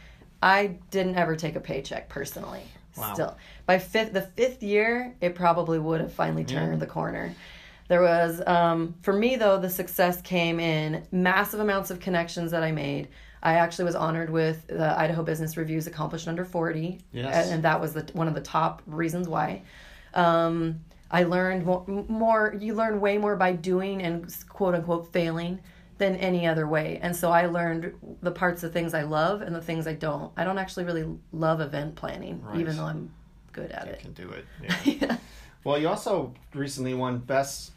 [0.42, 2.62] I didn't ever take a paycheck personally.
[2.96, 3.12] Wow.
[3.14, 6.78] Still, by fifth, the fifth year, it probably would have finally turned Yeah.
[6.78, 7.34] the corner.
[7.88, 12.62] There was, um, for me though, the success came in massive amounts of connections that
[12.62, 13.08] I made.
[13.42, 17.00] I actually was honored with the Idaho Business Review's Accomplished Under 40.
[17.12, 17.50] Yes.
[17.50, 19.62] And, that was the, one of the top reasons why.
[20.14, 25.58] Um, I learned more, more, you learn way more by doing and quote unquote failing
[25.98, 26.98] than any other way.
[27.02, 27.92] And so I learned
[28.22, 30.32] the parts of things I love and the things I don't.
[30.36, 32.60] I don't actually really love event planning, Right.
[32.60, 33.10] even though I'm
[33.52, 33.98] good at You it.
[34.00, 34.46] can do it.
[34.62, 34.76] Yeah.
[35.08, 35.16] yeah.
[35.64, 37.72] Well, you also recently won Best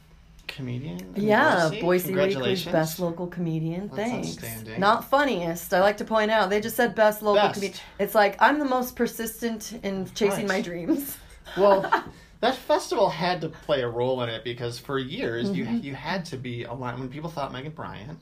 [0.48, 1.14] Comedian.
[1.16, 2.72] Yeah, Boise, Boise Weekly's Congratulations.
[2.72, 3.88] best local comedian.
[3.88, 4.28] That's Thanks.
[4.30, 4.80] outstanding.
[4.80, 5.74] Not funniest.
[5.74, 7.56] I like to point out they just said best local Best.
[7.56, 7.80] comedian.
[8.00, 10.58] It's like I'm the most persistent in chasing Right.
[10.58, 11.18] my dreams.
[11.58, 11.82] Well,
[12.42, 15.78] that festival had to play a role in it because for years you Mm-hmm.
[15.84, 17.00] you had to be aligned.
[17.00, 18.20] When people thought Megan Bryant,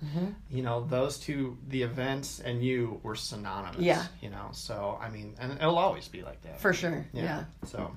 [0.50, 3.80] you know, those two, the events and you were synonymous.
[3.82, 4.04] Yeah.
[4.22, 6.60] You know, so I mean, and it'll always be like that.
[6.60, 7.06] For sure.
[7.14, 7.46] Yeah.
[7.66, 7.92] So,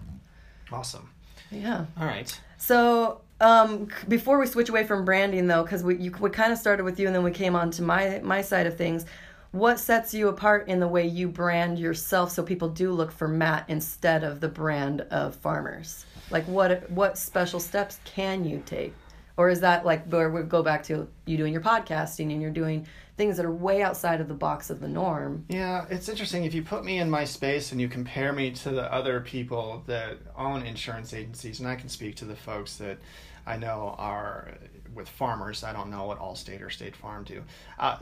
[0.72, 1.10] awesome.
[1.50, 1.86] Yeah.
[1.98, 2.38] All right.
[2.58, 6.58] So um, before we switch away from branding, though, because we you, we kind of
[6.58, 9.04] started with you and then we came on to my my side of things.
[9.52, 13.28] What sets you apart in the way you brand yourself so people do look for
[13.28, 16.04] Matt instead of the brand of farmers?
[16.30, 18.94] Like what what special steps can you take?
[19.36, 22.50] Or is that like where we go back to you doing your podcasting and you're
[22.50, 25.44] doing things that are way outside of the box of the norm.
[25.48, 26.44] Yeah, it's interesting.
[26.44, 29.82] If you put me in my space and you compare me to the other people
[29.86, 32.98] that own insurance agencies, and I can speak to the folks that
[33.46, 34.52] I know are
[34.94, 35.64] with farmers.
[35.64, 37.42] I don't know what Allstate or State Farm do.
[37.78, 37.98] Uh,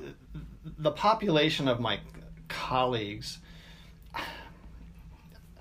[0.79, 2.01] the population of my
[2.49, 3.39] colleagues.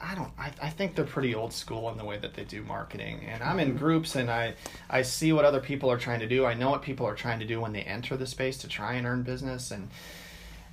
[0.06, 2.62] I don't I, I think they're pretty old school in the way that they do
[2.64, 3.26] marketing.
[3.28, 4.56] And I'm in groups and I
[4.90, 6.46] I see what other people are trying to do.
[6.46, 8.94] I know what people are trying to do when they enter the space to try
[8.96, 9.90] and earn business and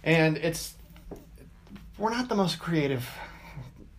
[0.02, 0.74] and it's
[1.98, 3.08] we're not the most creative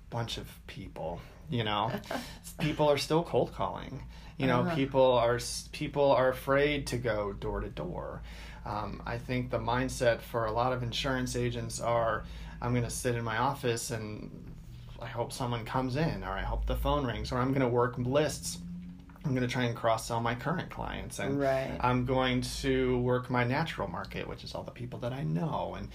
[0.09, 1.91] bunch of people, you know.
[2.59, 4.03] people are still cold calling.
[4.37, 4.75] You know, Uh-huh.
[4.75, 5.39] people are
[5.71, 8.21] people are afraid to go door to door.
[8.65, 12.23] Um, I think the mindset for a lot of insurance agents are,
[12.61, 14.29] I'm going to sit in my office and
[15.01, 17.67] I hope someone comes in, or I hope the phone rings, or I'm going to
[17.67, 18.59] work lists.
[19.25, 21.75] I'm going to try and cross sell my current clients, and Right.
[21.79, 25.75] I'm going to work my natural market, which is all the people that I know,
[25.77, 25.89] and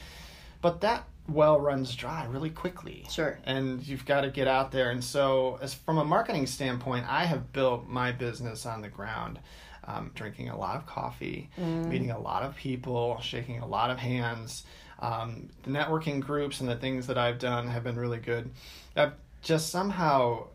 [0.63, 3.37] but that well runs dry really quickly Sure.
[3.45, 4.91] and you've got to get out there.
[4.91, 9.41] And so, as from a marketing standpoint, I have built my business on the ground,
[9.85, 13.99] um, drinking a lot of coffee, meeting a lot of people, shaking a lot of
[13.99, 14.65] hands.
[15.01, 18.51] Um, the networking groups and the things that I've done have been really good.
[18.97, 20.47] I've just somehow.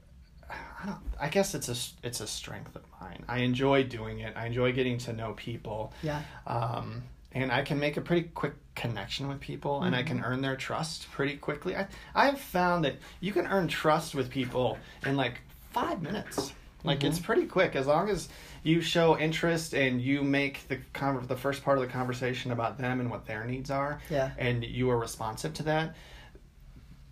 [0.49, 0.97] I don't.
[1.19, 3.23] I guess it's a it's a strength of mine.
[3.27, 4.34] I enjoy doing it.
[4.36, 6.21] I enjoy getting to know people Yeah.
[6.47, 10.41] um, and I can make a pretty quick connection with people, and I can earn
[10.41, 11.75] their trust pretty quickly.
[11.75, 15.39] I I've found that you can earn trust with people in like
[15.71, 16.54] five minutes.
[16.84, 18.27] Like it's pretty quick as long as
[18.63, 22.80] you show interest and you make the con- the first part of the conversation about
[22.80, 24.32] them and what their needs are, Yeah.
[24.39, 25.95] and you are responsive to that.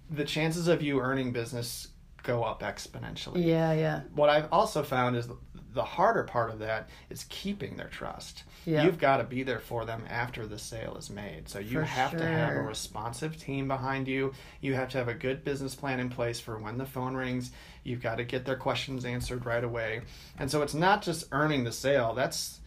[0.09, 1.89] The chances of you earning business
[2.23, 4.01] go up exponentially Yeah, yeah.
[4.13, 5.27] what I've also found is
[5.73, 8.43] the, harder part of that is keeping their trust.
[8.65, 8.83] Yeah.
[8.83, 11.47] You've got to be there for them after the sale is made.
[11.47, 14.33] So you For have to have a responsive team behind you.
[14.59, 17.51] You have to have a good business plan in place for when the phone rings.
[17.83, 20.01] You've got to get their questions answered right away.
[20.37, 22.13] And so it's not just earning the sale.
[22.13, 22.59] That's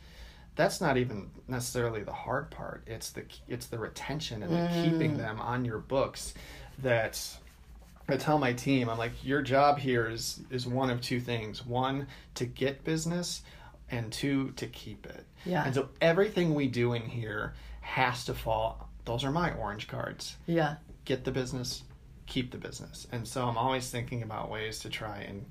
[0.54, 2.82] that's not even necessarily the hard part.
[2.86, 4.84] It's the it's the retention and the Mm.
[4.84, 6.34] keeping them on your books
[6.82, 7.20] that
[8.08, 11.64] I tell my team, I'm like, your job here is is one of two things:
[11.64, 13.42] one, to get business,
[13.90, 15.24] and two, to keep it.
[15.44, 15.64] Yeah.
[15.64, 18.88] And so everything we do in here has to fall.
[19.04, 20.36] Those are my orange cards.
[20.46, 20.76] Yeah.
[21.04, 21.82] Get the business,
[22.26, 23.06] keep the business.
[23.12, 25.44] And so I'm always thinking about ways to try and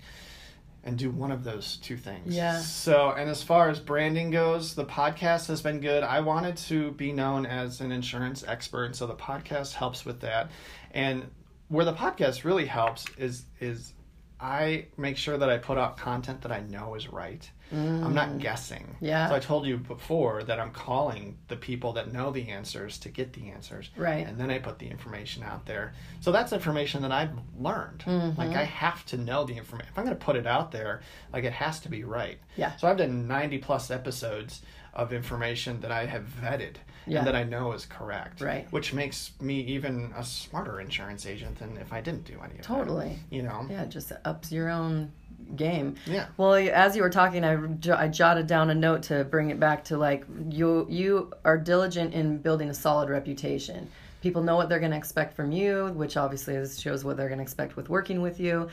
[0.84, 2.36] and do one of those two things.
[2.36, 2.60] Yeah.
[2.60, 6.04] So, and as far as branding goes, the podcast has been good.
[6.04, 10.50] I wanted to be known as an insurance expert, so the podcast helps with that.
[10.92, 11.30] And
[11.68, 13.94] where the podcast really helps is is
[14.40, 17.50] I make sure that I put out content that I know is right.
[17.72, 18.84] I'm not guessing.
[18.84, 18.96] Mm.
[19.08, 19.30] Yeah.
[19.30, 23.10] So I told you before that I'm calling the people that know the answers to
[23.10, 23.90] get the answers.
[23.96, 24.26] Right.
[24.28, 25.94] And then I put the information out there.
[26.20, 28.00] So that's information that I've learned.
[28.06, 28.40] Mm-hmm.
[28.40, 29.90] Like I have to know the information.
[29.92, 32.40] If I'm going to put it out there, like it has to be right.
[32.56, 32.76] Yeah.
[32.78, 34.62] So I've done 90 plus episodes
[34.94, 36.76] of information that I have vetted
[37.08, 37.20] Yeah.
[37.20, 38.42] and that I know is correct.
[38.42, 38.70] Right.
[38.72, 42.58] Which makes me even a smarter insurance agent than if I didn't do any of
[42.58, 42.64] that.
[42.64, 43.18] Totally.
[43.30, 43.66] You know.
[43.70, 45.14] Yeah, it just ups your own
[45.56, 45.96] game.
[46.06, 46.28] Yeah.
[46.38, 47.58] Well, as you were talking, I,
[47.96, 52.14] I jotted down a note to bring it back to like you you are diligent
[52.14, 53.90] in building a solid reputation.
[54.22, 57.28] People know what they're going to expect from you, which obviously is- shows what they're
[57.28, 58.70] going to expect with working with you,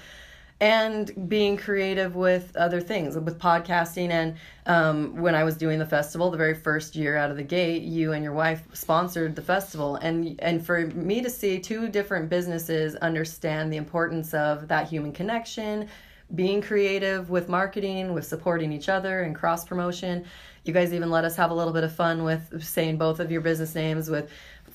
[0.61, 4.11] and being creative with other things, with podcasting.
[4.11, 4.37] And
[4.67, 7.83] um, when I was doing the festival, the very first year out of the gate,
[7.83, 12.29] you and your wife sponsored the festival, and and for me to see two different
[12.29, 15.89] businesses understand the importance of that human connection
[16.35, 20.25] being creative with marketing, with supporting each other and cross promotion.
[20.65, 23.31] You guys even let us have a little bit of fun with saying both of
[23.31, 24.31] your business names with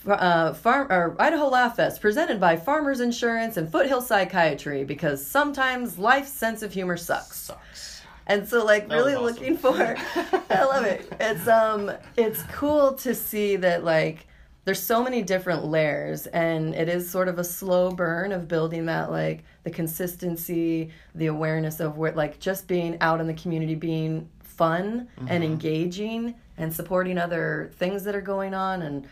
[0.08, 5.98] uh, farm or Idaho Laugh Fest, presented by Farmers Insurance and Foothill Psychiatry, because sometimes
[6.00, 7.38] life's sense of humor sucks.
[7.38, 8.02] Sucks.
[8.26, 9.26] And so, like, That really awesome.
[9.26, 9.76] looking for,
[10.50, 11.12] I love it.
[11.20, 14.28] It's um, it's cool to see that like
[14.66, 18.86] there's so many different layers, and it is sort of a slow burn of building
[18.86, 23.76] that like the consistency, the awareness of where like just being out in the community,
[23.76, 25.28] being fun Mm-hmm.
[25.30, 29.08] and engaging, and supporting other things that are going on, and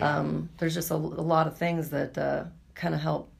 [0.00, 0.96] um, there's just a, a
[1.34, 3.30] lot of things that uh, kind of help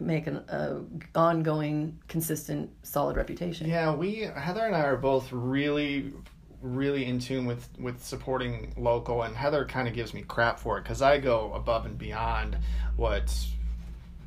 [0.00, 0.80] make an uh,
[1.14, 3.68] ongoing, consistent, solid reputation.
[3.68, 6.12] Yeah, we Heather and I are both really
[6.60, 10.76] really in tune with with supporting local and Heather kind of gives me crap for
[10.78, 12.58] it cuz I go above and beyond
[12.96, 13.32] what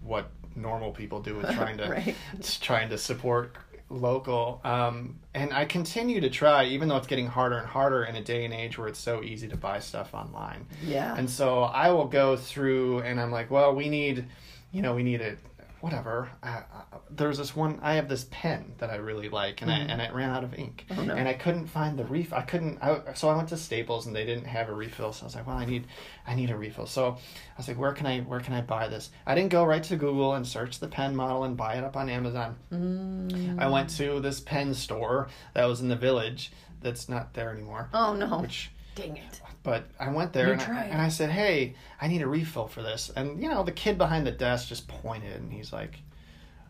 [0.04, 2.16] what normal people do with trying to Right.
[2.62, 3.56] trying to support
[3.90, 8.16] local, um, and I continue to try, even though it's getting harder and harder in
[8.16, 10.66] a day and age where it's so easy to buy stuff online.
[10.82, 11.14] Yeah.
[11.18, 14.26] And so I will go through, and I'm like, well, we need,
[14.72, 15.36] you know, we need a
[15.82, 16.30] whatever.
[16.42, 16.62] Uh,
[17.10, 17.80] there's this one.
[17.82, 19.90] I have this pen that I really like, and Mm-hmm.
[19.90, 21.14] I and it ran out of ink, Oh, no.
[21.14, 22.38] and I couldn't find the refill.
[22.38, 22.78] I couldn't.
[22.82, 25.12] I, so I went to Staples, and they didn't have a refill.
[25.14, 25.88] So I was like, well, I need,
[26.26, 26.86] I need a refill.
[26.86, 29.10] So I was like, where can I, where can I buy this?
[29.26, 31.98] I didn't go right to Google and search the pen model and buy it up
[31.98, 32.56] on Amazon.
[32.72, 33.60] Mm.
[33.60, 36.52] I went to this pen store that was in the village.
[36.82, 37.90] That's not there anymore.
[37.94, 38.40] Oh no.
[38.40, 39.42] Which Dang it.
[39.64, 42.82] but I went there and I, and I said, "Hey, I need a refill for
[42.82, 46.00] this." And you know, the kid behind the desk just pointed and he's like,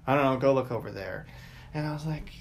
[0.06, 1.26] "I don't know, go look over there."
[1.74, 2.32] And I was like,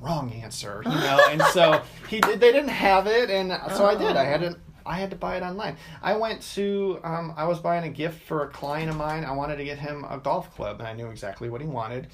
[0.00, 1.26] "Wrong answer," you know.
[1.30, 2.40] and so he did.
[2.40, 4.16] They didn't have it, and so I did.
[4.16, 4.56] I had to.
[4.86, 5.76] I had to buy it online.
[6.00, 6.98] I went to.
[7.04, 9.24] Um, I was buying a gift for a client of mine.
[9.24, 12.06] I wanted to get him a golf club, and I knew exactly what he wanted.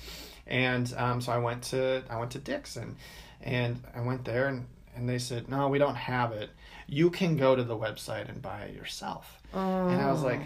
[0.46, 2.02] And um, so I went to.
[2.10, 2.96] I went to Dixon,
[3.42, 6.50] and I went there, and and they said, "No, we don't have it.
[6.86, 10.40] You can go to the website and buy it yourself." And I was like,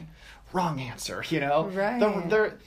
[0.53, 1.69] "Wrong answer," you know.
[1.69, 2.29] Right.
[2.29, 2.59] They're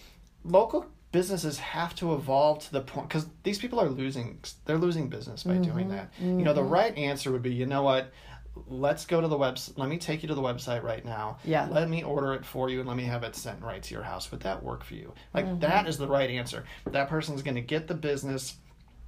[0.43, 4.39] local businesses have to evolve to the point because these people are losing.
[4.65, 5.91] They're losing business by doing Mm-hmm.
[5.91, 6.09] that.
[6.19, 8.11] You know, the right answer would be, you know what.
[8.67, 9.77] Let's go to the website.
[9.77, 11.37] Let me take you to the website right now.
[11.45, 11.67] Yeah.
[11.71, 14.03] Let me order it for you and let me have it sent right to your
[14.03, 14.29] house.
[14.31, 15.13] Would that work for you?
[15.33, 15.59] Like Mm-hmm.
[15.59, 16.65] that is the right answer.
[16.85, 18.55] That person's going to get the business.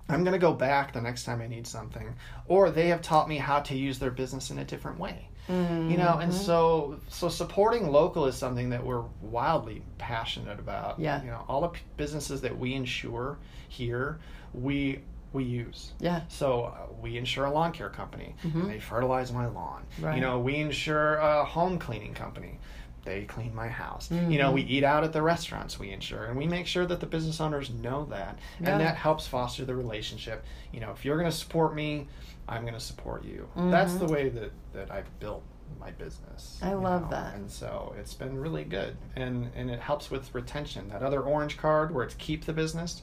[0.09, 2.13] I'm going to go back the next time I need something.
[2.47, 5.29] Or they have taught me how to use their business in a different way.
[5.49, 5.55] You
[5.97, 6.41] know, and Mm-hmm.
[6.41, 10.99] so so supporting local is something that we're wildly passionate about.
[11.01, 11.21] Yeah.
[11.21, 13.37] You know, all the p- businesses that we insure
[13.67, 14.19] here,
[14.53, 14.99] we
[15.33, 15.91] we use.
[15.99, 16.21] Yeah.
[16.29, 18.35] So uh, we insure a lawn care company.
[18.43, 19.83] and They fertilize my lawn.
[19.99, 20.15] Right.
[20.15, 22.57] You know, we insure a home cleaning company.
[23.03, 24.09] They clean my house.
[24.09, 24.55] You know, mm-hmm.
[24.55, 27.41] we eat out at the restaurants we insure, and we make sure that the business
[27.41, 28.71] owners know that, Yeah.
[28.71, 30.45] and that helps foster the relationship.
[30.71, 32.07] You know, if you're going to support me,
[32.47, 33.49] I'm going to support you.
[33.55, 34.13] That's the mm-hmm.
[34.13, 35.43] way that that I've built
[35.79, 36.59] my business.
[36.61, 37.35] I love know, that.
[37.35, 40.89] and so it's been really good, and and it helps with retention.
[40.89, 43.01] That other orange card where it's keep the business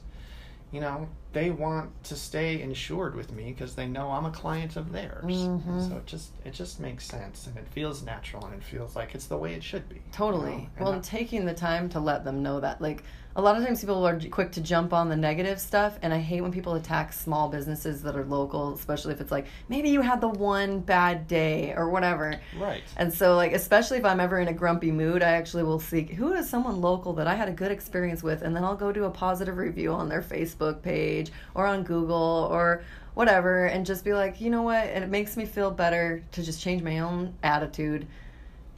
[0.71, 4.75] you know, they want to stay insured with me because they know I'm a client
[4.75, 5.23] of theirs.
[5.25, 5.87] Mm-hmm.
[5.89, 9.15] So it just it just makes sense and it feels natural and it feels like
[9.15, 9.95] it's the way it should be.
[9.95, 10.51] you Totally.
[10.51, 10.67] know?
[10.79, 12.81] Well, I- and taking the time to let them know that.
[12.81, 16.13] Like, a lot of times people are quick to jump on the negative stuff, and
[16.13, 19.87] I hate when people attack small businesses that are local, especially if it's like, maybe
[19.89, 22.35] you had the one bad day or whatever.
[22.59, 22.83] right.
[22.97, 26.09] And so, like, especially if I'm ever in a grumpy mood, I actually will seek
[26.11, 28.91] who is someone local that I had a good experience with, and then I'll go
[28.91, 31.20] do a positive review on their Facebook page
[31.53, 32.81] or on Google or
[33.13, 34.85] whatever, and just be like, you know what?
[34.87, 38.07] And it makes me feel better to just change my own attitude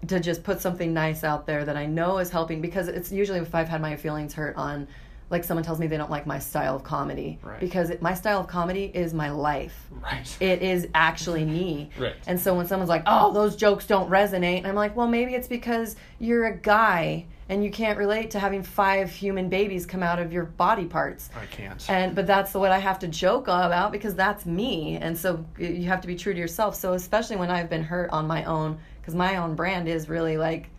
[0.08, 3.40] to just put something nice out there that I know is helping because it's usually
[3.40, 4.88] if I've had my feelings hurt on
[5.30, 7.60] like someone tells me they don't like my style of comedy Right.
[7.60, 10.38] because it, my style of comedy is my life Right.
[10.42, 11.90] it is actually me.
[11.98, 12.16] Right.
[12.28, 15.34] And so when someone's like, "Oh, those jokes don't resonate," and I'm like, "Well, maybe
[15.36, 20.04] it's because you're a guy and you can't relate to having five human babies come
[20.04, 21.86] out of your body parts." I can't.
[21.90, 24.98] And but that's the what I have to joke about because that's me.
[24.98, 26.76] And so you have to be true to yourself.
[26.76, 30.38] So especially when I've been hurt on my own because my own brand is really
[30.38, 30.70] like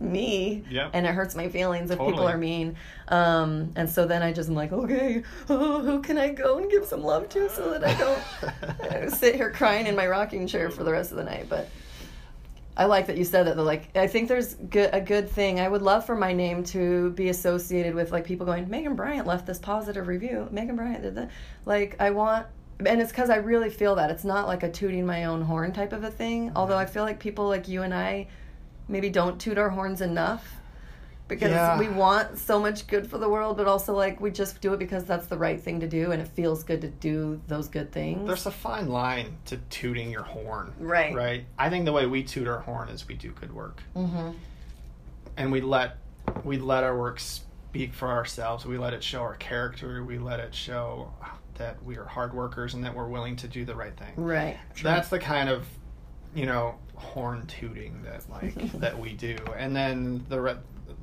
[0.00, 0.90] me Yep.
[0.94, 2.76] and it hurts my feelings if people are mean
[3.08, 6.70] um, and so then i just am like okay oh, who can i go and
[6.70, 10.46] give some love to so that i don't uh, sit here crying in my rocking
[10.46, 11.68] chair for the rest of the night but
[12.80, 13.58] I like that you said that.
[13.58, 15.60] Like, I think there's good, a good thing.
[15.60, 19.26] I would love for my name to be associated with like people going, Megan Bryant
[19.26, 20.48] left this positive review.
[20.50, 21.30] Megan Bryant did that.
[21.66, 22.46] Like, I want,
[22.78, 25.74] and it's because I really feel that it's not like a tooting my own horn
[25.74, 26.52] type of a thing.
[26.56, 28.28] Although I feel like people like you and I
[28.88, 30.50] maybe don't toot our horns enough
[31.30, 31.78] because Yeah.
[31.78, 34.78] we want so much good for the world, but also like we just do it
[34.78, 37.90] because that's the right thing to do and it feels good to do those good
[37.92, 38.26] things.
[38.26, 40.74] There's a fine line to tooting your horn.
[40.78, 41.14] Right.
[41.14, 41.44] Right.
[41.58, 43.82] I think the way we toot our horn is we do good work.
[43.96, 44.30] mm-hmm.
[45.38, 45.96] and we let
[46.44, 48.66] we let our work speak for ourselves.
[48.66, 50.04] We let it show our character.
[50.04, 51.12] We let it show
[51.54, 54.12] that we are hard workers and that we're willing to do the right thing.
[54.16, 54.58] Right.
[54.82, 55.64] That's the kind of
[56.34, 60.56] you know horn tooting that like that we do, and then the re-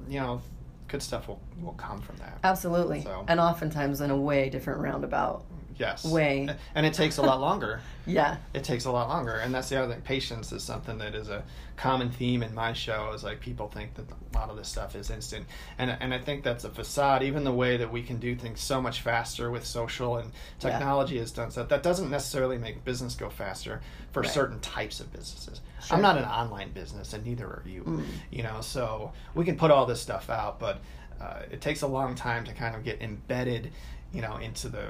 [0.09, 0.41] you know
[0.87, 2.37] good stuff will will come from that.
[2.43, 3.01] Absolutely.
[3.01, 5.43] So- And oftentimes in a way different roundabout.
[5.77, 6.03] Yes.
[6.05, 6.49] Way.
[6.73, 7.81] And it takes a lot longer.
[8.07, 8.37] Yeah.
[8.53, 11.27] it takes a lot longer and that's the other thing patience is something that is
[11.27, 11.43] a
[11.75, 14.95] common theme in my show is like people think that a lot of this stuff
[14.95, 15.45] is instant
[15.77, 18.61] and and i think that's a facade even the way that we can do things
[18.61, 20.69] so much faster with social and Yeah.
[20.71, 23.81] technology has done stuff that doesn't necessarily make business go faster
[24.13, 24.31] for Right.
[24.31, 25.95] certain types of businesses Sure.
[25.95, 28.05] i'm not an online business and neither are you Mm.
[28.31, 30.79] you know so we can put all this stuff out but
[31.21, 33.71] uh, it takes a long time to kind of get embedded
[34.13, 34.89] you know into the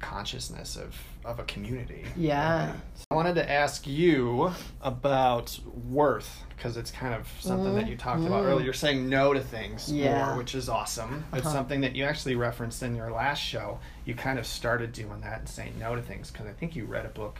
[0.00, 0.96] consciousness of
[1.26, 2.02] of a community.
[2.16, 2.72] Yeah.
[3.10, 4.50] I wanted to ask you
[4.80, 8.64] about worth because it's kind of something that you talked about earlier.
[8.64, 9.96] You're saying no to things Mm-hmm.
[9.96, 10.26] Yeah.
[10.28, 11.24] more, which is awesome.
[11.34, 11.52] It's Uh-huh.
[11.54, 13.80] something that you actually referenced in your last show.
[14.06, 16.86] You kind of started doing that and saying no to things because I think you
[16.86, 17.38] read a book.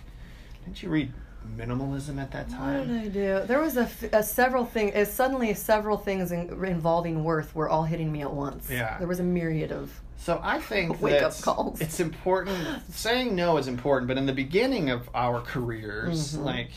[0.64, 1.10] Didn't you read
[1.56, 2.88] minimalism at that What time?
[2.88, 3.46] did I do?
[3.46, 4.94] There was a several things.
[4.94, 8.68] Uh, suddenly, several things in, involving worth were all hitting me at once.
[8.70, 8.98] Yeah.
[8.98, 9.92] There was a myriad of.
[10.18, 11.80] So I think Wake up calls.
[11.80, 12.58] it's important.
[12.92, 16.44] saying no is important, but in the beginning of our careers, Mhm.
[16.44, 16.70] like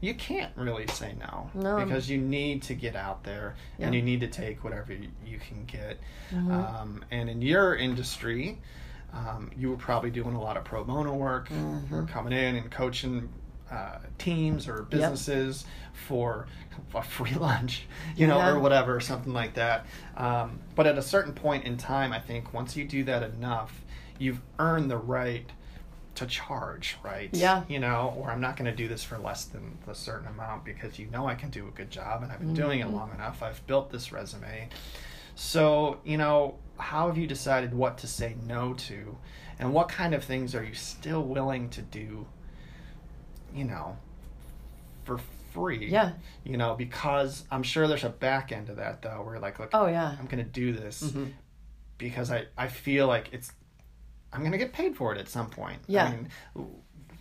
[0.00, 1.84] you can't really say no, No.
[1.84, 5.38] because you need to get out there and you need to take whatever you, you
[5.38, 5.98] can get.
[6.32, 6.52] Mhm.
[6.52, 8.58] Um, and in your industry,
[9.12, 11.48] um, you were probably doing a lot of pro bono work.
[11.48, 11.90] Mhm.
[11.90, 13.28] You're coming in and coaching
[13.70, 15.64] uh, teams or businesses
[16.06, 16.46] for
[16.94, 18.50] a free lunch, you know, Yeah.
[18.50, 19.86] or whatever, or something like that.
[20.16, 23.72] Um, but at a certain point in time, I think once you do that enough,
[24.18, 25.48] you've earned the right
[26.16, 27.28] to charge, right?
[27.32, 27.62] Yeah.
[27.68, 30.64] You know, or I'm not going to do this for less than a certain amount
[30.64, 32.94] because you know I can do a good job and I've been doing it Mhm.
[32.94, 33.42] long enough.
[33.42, 34.68] I've built this resume.
[35.36, 39.16] So, you know, how have you decided what to say no to?
[39.60, 42.26] And what kind of things are you still willing to do,
[43.54, 43.96] you know,
[45.04, 45.18] for
[45.52, 45.86] free?
[45.88, 46.12] Yeah.
[46.44, 49.70] You know, because I'm sure there's a back end to that, though, where like, look,
[49.72, 50.16] Oh yeah.
[50.18, 51.32] I'm going to do this Mhm.
[51.98, 53.52] because I, I feel like it's,
[54.32, 55.78] I'm going to get paid for it at some point.
[55.86, 56.04] Yeah.
[56.04, 56.28] I mean,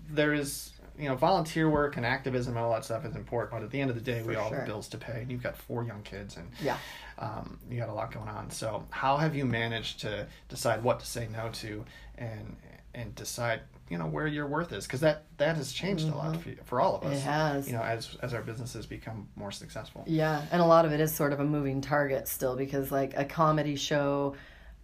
[0.09, 3.63] there is, you know, volunteer work and activism and all that stuff is important, but
[3.63, 4.57] at the end of the day, we For all sure.
[4.59, 6.77] have bills to pay, and you've got four young kids, and Yeah.
[7.19, 8.49] um, you got a lot going on.
[8.49, 11.85] So, how have you managed to decide what to say no to,
[12.17, 12.57] and
[12.95, 14.85] and decide, you know, where your worth is?
[14.85, 17.19] Because that that has changed a lot for, for all of us.
[17.19, 17.29] Mm-hmm.
[17.29, 17.67] It has.
[17.67, 20.03] You know, as as our businesses become more successful.
[20.07, 23.17] Yeah, and a lot of it is sort of a moving target still because like
[23.17, 24.35] a comedy show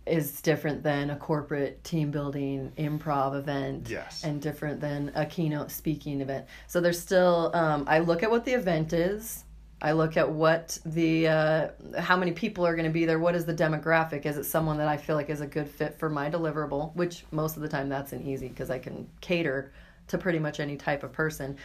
[0.06, 4.24] is different than a corporate team building improv event Yes.
[4.26, 6.46] and different than a keynote speaking event.
[6.68, 9.46] So there's still um, I look at what the event is.
[9.84, 11.68] I look at what the uh,
[12.00, 13.20] how many people are going to be there.
[13.20, 14.26] What is the demographic?
[14.26, 16.96] Is it someone that I feel like is a good fit for my deliverable?
[16.96, 19.74] Which most of the time that's an easy because I can cater
[20.08, 21.58] to pretty much any type of person.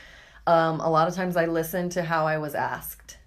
[0.48, 3.18] Um, a lot of times I listen to how I was asked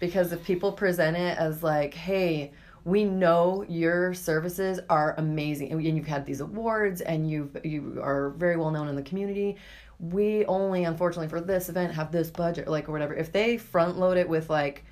[0.00, 2.52] because if people present it as like hey
[2.84, 8.30] we know your services are amazing and you've had these awards and you've you are
[8.30, 9.56] very well known in the community
[9.98, 13.98] we only unfortunately for this event have this budget like or whatever if they front
[13.98, 14.84] load it with like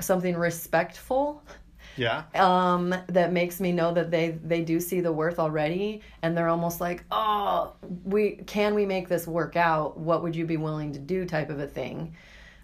[0.00, 1.42] something respectful
[1.98, 2.24] Yeah.
[2.34, 6.48] um, that makes me know that they they do see the worth already, and they're
[6.48, 7.74] almost like, oh,
[8.04, 9.98] we can we make this work out?
[9.98, 11.24] What would you be willing to do?
[11.24, 12.14] Type of a thing.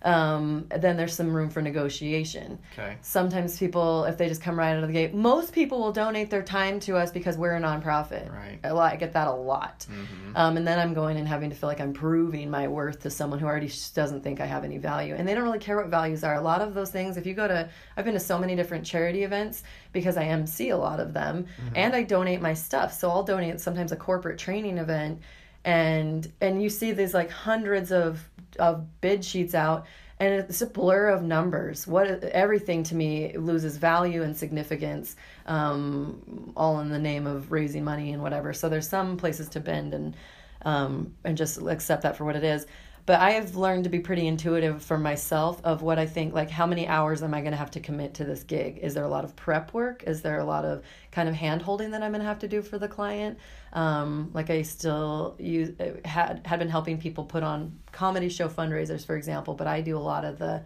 [0.05, 2.59] Um, then there's some room for negotiation.
[2.75, 2.97] Okay.
[3.01, 6.29] Sometimes people, if they just come right out of the gate, most people will donate
[6.29, 8.31] their time to us because we're a nonprofit.
[8.31, 8.59] Right.
[8.65, 9.87] A lot, I get that a lot.
[9.91, 10.37] Mhm.
[10.37, 13.11] Um, and then I'm going and having to feel like I'm proving my worth to
[13.11, 15.15] someone who already doesn't think I have any value.
[15.15, 16.35] And they don't really care what values are.
[16.35, 18.85] A lot of those things, if you go to, I've been to so many different
[18.85, 22.93] charity events because I MC a lot of them and I donate my stuff.
[22.93, 25.21] So I'll donate sometimes a corporate training event
[25.65, 29.87] and and you see these like hundreds of of bid sheets out
[30.21, 31.87] and it's a blur of numbers.
[31.87, 37.83] What everything to me loses value and significance um, all in the name of raising
[37.83, 38.53] money and whatever.
[38.53, 40.17] So there's some places to bend and
[40.63, 42.67] um, and just accept that for what it is
[43.07, 46.51] but i have learned to be pretty intuitive for myself of what i think like
[46.51, 48.79] how many hours am i going to have to commit to this gig?
[48.79, 50.05] Is there a lot of prep work?
[50.07, 52.49] Is there a lot of kind of hand holding that i'm going to have to
[52.49, 53.39] do for the client?
[53.73, 55.71] Um, like i still use
[56.05, 59.97] had had been helping people put on comedy show fundraisers for example but i do
[59.97, 60.63] a lot of the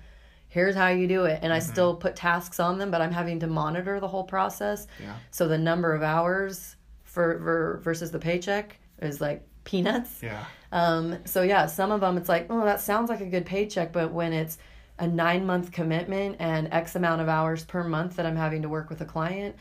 [0.50, 3.40] here's how you do it and i still put tasks on them but i'm having
[3.40, 4.86] to monitor the whole process.
[5.02, 5.14] Yeah.
[5.30, 10.22] so the number of hours for, for versus the paycheck is like peanuts.
[10.22, 10.44] Yeah.
[10.72, 13.92] Um, so yeah, some of them it's like, oh, that sounds like a good paycheck,
[13.92, 14.58] but when it's
[14.98, 18.68] a nine month commitment and X amount of hours per month that I'm having to
[18.68, 19.56] work with a client,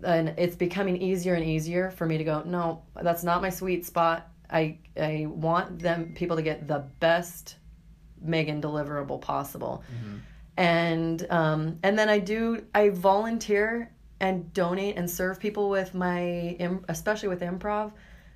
[0.00, 3.86] then it's becoming easier and easier for me to go, no, that's not my sweet
[3.86, 4.28] spot.
[4.50, 7.56] I I want them people to get the best
[8.20, 9.82] Megan deliverable possible.
[10.56, 16.56] And um, and then I do I volunteer and donate and serve people with my
[16.88, 17.92] especially with improv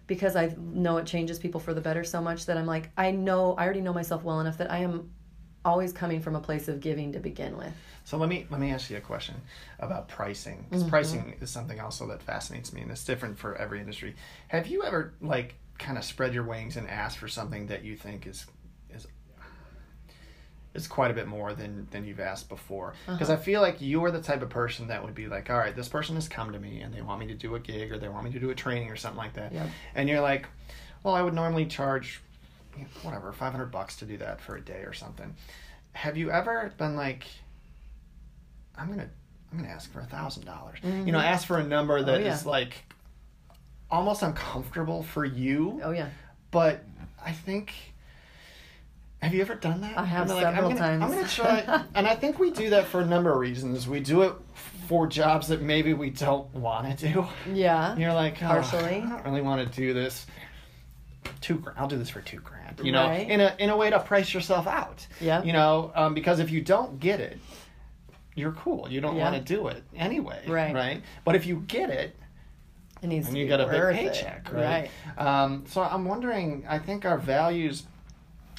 [0.07, 3.11] because I know it changes people for the better so much that I'm like I
[3.11, 5.11] know I already know myself well enough that I am
[5.65, 7.73] always coming from a place of giving to begin with.
[8.05, 9.37] So let me let me ask you a question
[9.79, 10.59] about pricing.
[10.59, 10.69] Mm-hmm.
[10.71, 14.15] Because pricing is something also that fascinates me, and it's different for every industry.
[14.49, 17.97] Have you ever like kind of spread your wings and asked for something that you
[17.97, 18.47] think is
[20.75, 23.13] is is quite a bit more than than you've asked before Uh-huh.
[23.13, 25.75] because I feel like you're the type of person that would be like, all right,
[25.75, 27.99] this person has come to me and they want me to do a gig or
[27.99, 29.69] they want me to do a training or something like that, Yep.
[29.95, 30.47] and you're like,
[31.03, 32.21] well, I would normally charge,
[32.77, 35.35] you know, whatever, five hundred bucks to do that for a day or something.
[35.93, 37.25] Have you ever been like,
[38.77, 39.09] I'm gonna
[39.53, 42.41] I'm gonna ask for a thousand dollars, you know, ask for a number that is
[42.41, 42.49] Mm-hmm.
[42.49, 42.59] Oh, yeah.
[42.59, 42.85] like
[43.91, 46.09] almost uncomfortable for you, Oh yeah.
[46.51, 46.83] but
[47.25, 47.73] I think.
[49.25, 49.97] Have you ever done that?
[49.99, 53.01] I have several I'm gonna, I'm gonna try, and I think we do that for
[53.01, 53.89] a number of reasons.
[53.89, 54.35] We do it
[54.87, 57.27] for jobs that maybe we don't want to do.
[57.53, 57.93] Yeah.
[57.93, 58.97] And you're like, oh, Partially.
[58.97, 60.27] I don't really want to do this.
[61.41, 61.79] Two grand.
[61.79, 62.81] I'll do this for two grand.
[62.85, 63.29] You know, Right.
[63.29, 65.07] in a in a way to price yourself out.
[65.21, 65.43] Yeah.
[65.43, 67.39] You know, um, because if you don't get it,
[68.35, 68.89] you're cool.
[68.91, 69.31] You don't Yeah.
[69.31, 70.43] want to do it anyway.
[70.47, 70.75] Right.
[70.75, 71.03] Right.
[71.25, 72.15] But if you get it,
[73.03, 74.13] It needs and to you be got a big worth it.
[74.13, 74.91] paycheck, right?
[75.17, 76.67] Um, so I'm wondering.
[76.69, 77.85] I think our values,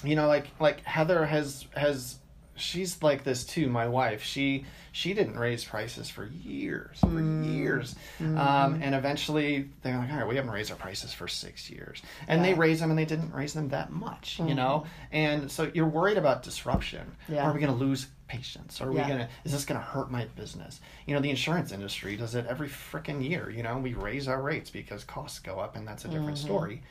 [0.03, 2.19] you know, like like Heather has has
[2.57, 3.69] she's like this too.
[3.69, 7.53] My wife, she she didn't raise prices for years, for Mm.
[7.53, 8.37] years, Mm-hmm.
[8.37, 12.01] um, and eventually they're like, all right, we haven't raised our prices for six years,
[12.29, 12.59] and they Yeah.
[12.59, 16.17] raised them, and they didn't raise them that much, you know, and so you're worried
[16.17, 17.05] about disruption.
[17.23, 17.33] Mm-hmm.
[17.33, 17.43] Yeah.
[17.49, 18.79] Are we going to lose patients?
[18.79, 19.27] Are we going to?
[19.43, 20.79] Is this going to hurt my business?
[21.07, 23.49] You know, the insurance industry does it every freaking year.
[23.49, 26.45] You know, we raise our rates because costs go up, and that's a different Mm-hmm.
[26.47, 26.81] story.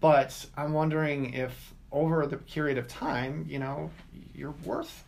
[0.00, 3.90] But I'm wondering if over the period of time, you know,
[4.34, 5.04] you're worth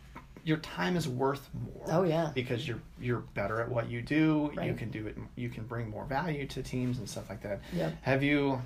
[0.47, 1.83] your time is worth more.
[1.87, 2.31] Oh, yeah.
[2.33, 4.49] Because you're you're better at what you do.
[4.55, 4.67] Right.
[4.67, 5.17] You can do it.
[5.35, 7.59] You can bring more value to teams and stuff like that.
[7.73, 7.97] Yep.
[8.01, 8.61] Have you?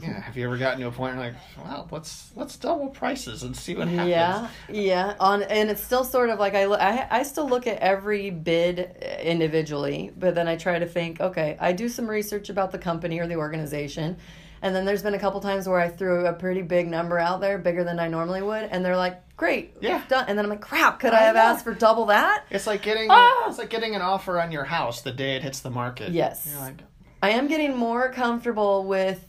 [0.00, 0.20] Yeah.
[0.20, 3.56] Have you ever gotten to a point where like, well, let's let's double prices and
[3.56, 4.10] see what happens.
[4.10, 5.14] Yeah, yeah.
[5.20, 8.30] On and it's still sort of like I, look, I I still look at every
[8.30, 8.78] bid
[9.22, 13.20] individually, but then I try to think, okay, I do some research about the company
[13.20, 14.16] or the organization,
[14.64, 17.42] and then there's been a couple times where I threw a pretty big number out
[17.42, 20.02] there, bigger than I normally would, and they're like, great, Yeah.
[20.08, 20.24] done.
[20.26, 21.42] And then I'm like, crap, could I, I have know.
[21.42, 22.44] asked for double that?
[22.50, 23.46] It's like getting Ah!
[23.46, 26.12] it's like getting an offer on your house the day it hits the market.
[26.12, 26.50] Yes.
[26.58, 26.78] Like,
[27.22, 29.22] I am getting more comfortable with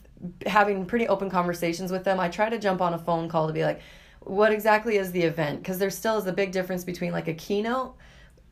[0.46, 2.18] having pretty open conversations with them.
[2.18, 3.82] I try to jump on a phone call to be like,
[4.20, 5.58] what exactly is the event?
[5.60, 7.94] Because there still is a big difference between like a keynote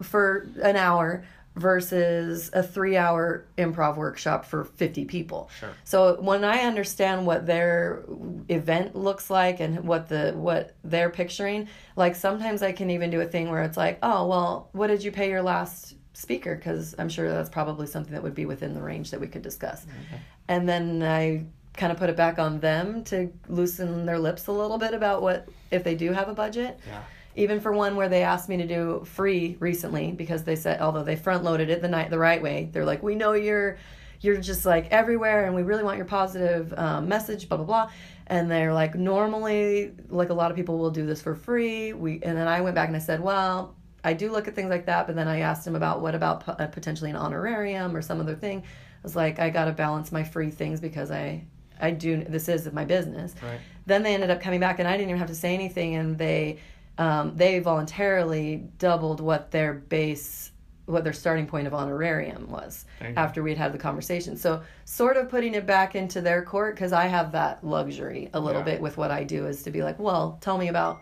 [0.03, 1.24] for an hour
[1.57, 5.51] versus a three hour improv workshop for 50 people.
[5.59, 5.71] Sure.
[5.85, 8.05] So when I understand what their
[8.49, 13.21] event looks like and what the what they're picturing, like sometimes I can even do
[13.21, 16.95] a thing where it's like, "Oh, well, what did you pay your last speaker?" cuz
[16.99, 19.87] I'm sure that's probably something that would be within the range that we could discuss.
[20.09, 20.21] okay.
[20.49, 21.45] And then I
[21.77, 25.23] kind of put it back on them to loosen their lips a little bit about
[25.23, 27.03] what if they do have a budget yeah.
[27.37, 31.03] Even for one where they asked me to do free recently because they said although
[31.03, 33.76] they front loaded it the night the right way they're like we know you're
[34.20, 37.91] you're just like everywhere and we really want your positive um, message blah blah blah.
[38.26, 41.93] And they're like normally like a lot of people will do this for free.
[41.93, 44.70] We and then i went back and i said well i do look at things
[44.70, 47.95] like that but then i asked him about what about po- uh, potentially an honorarium
[47.95, 48.61] or some other thing?
[48.61, 51.45] I was like i got to balance my free things because i
[51.80, 53.35] i do this is my business.
[53.43, 53.61] Right.
[53.85, 56.16] then they ended up coming back and i didn't even have to say anything and
[56.16, 56.61] they
[56.99, 60.51] um, they voluntarily doubled what their base
[60.87, 63.21] what their starting point of honorarium was There you go.
[63.23, 66.93] after we'd had the conversation so sort of putting it back into their court because
[66.93, 68.67] i have that luxury a little Yeah.
[68.67, 71.01] bit with what i do is to be like well tell me about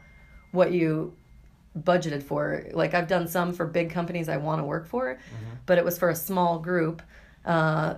[0.52, 1.16] what you
[1.78, 5.18] budgeted for like i've done some for big companies i want to work for
[5.66, 7.02] but it was for a small group
[7.44, 7.94] uh,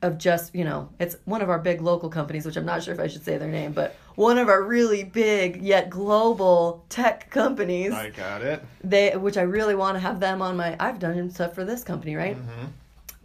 [0.00, 2.94] of just you know it's one of our big local companies which i'm not sure
[2.94, 7.30] if i should say their name but one of our really big yet global tech
[7.30, 8.60] companies I got it.
[8.82, 11.84] they which i really want to have them on my i've done stuff for this
[11.84, 12.66] company right Mm-hmm.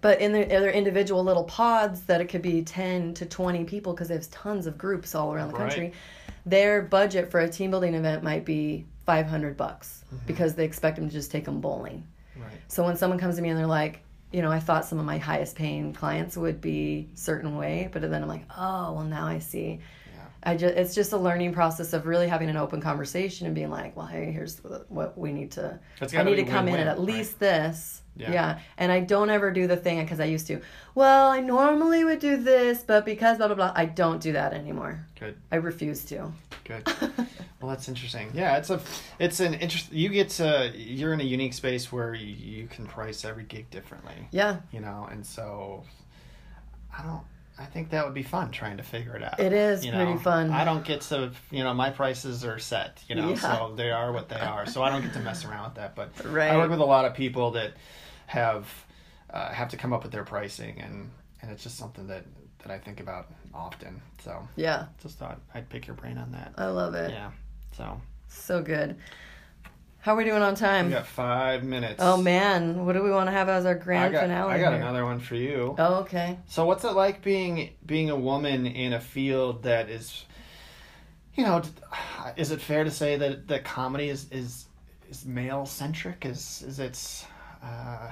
[0.02, 3.94] but in their, their individual little pods that it could be 10 to 20 people
[3.94, 5.70] because there's tons of groups all around the Right.
[5.70, 5.94] country
[6.46, 11.08] their budget for a team building event might be 500 bucks because they expect them
[11.08, 12.60] to just take them bowling Right.
[12.68, 15.06] so when someone comes to me and they're like, you know, I thought some of
[15.06, 19.28] my highest paying clients would be certain way, but then I'm like, oh, well now
[19.28, 19.80] I see.
[20.46, 23.70] I just it's just a learning process of really having an open conversation and being
[23.70, 25.80] like, well, hey, here's what we need to.
[26.02, 27.00] I need to come in at at right?
[27.00, 28.02] least this.
[28.16, 28.32] Yeah.
[28.32, 28.60] Yeah.
[28.78, 30.62] And I don't ever do the thing because I used to.
[30.94, 34.54] Well, I normally would do this, but because blah blah blah, I don't do that
[34.54, 35.06] anymore.
[35.20, 35.36] Good.
[35.52, 36.32] I refuse to.
[36.64, 36.88] Good.
[37.62, 38.32] well, that's interesting.
[38.34, 38.80] Yeah, it's a,
[39.20, 39.92] it's an interest.
[39.92, 43.70] You get to, you're in a unique space where you, you can price every gig
[43.70, 44.30] differently.
[44.32, 44.58] Yeah.
[44.72, 45.84] You know, and so,
[46.98, 47.22] I don't.
[47.58, 49.40] I think that would be fun trying to figure it out.
[49.40, 50.20] It is you pretty know?
[50.20, 50.50] fun.
[50.50, 53.02] I don't get to, you know, my prices are set.
[53.08, 53.36] You know, Yeah.
[53.36, 54.66] so they are what they are.
[54.66, 55.96] So I don't get to mess around with that.
[55.96, 57.74] But I work with a lot of people that
[58.26, 58.68] have
[59.30, 61.10] uh, have to come up with their pricing, and
[61.42, 62.26] and it's just something that
[62.60, 64.02] that I think about often.
[64.24, 64.86] So Yeah.
[65.02, 66.54] just thought I'd pick your brain on that.
[66.58, 67.12] I love it.
[67.12, 67.32] Yeah.
[67.78, 68.96] So So good.
[70.04, 70.88] How are we doing on time?
[70.88, 71.96] We got five minutes.
[72.00, 74.52] Oh man, what do we want to have as our I grand got, finale?
[74.52, 74.82] I got here?
[74.82, 75.76] another one for you.
[75.80, 76.38] Oh, okay.
[76.46, 80.26] So what's it like being being a woman in a field that is,
[81.36, 81.62] you know,
[82.36, 84.66] is it fair to say that that comedy is is
[85.10, 86.26] is male centric?
[86.26, 87.26] Is is it?
[87.64, 88.12] Uh,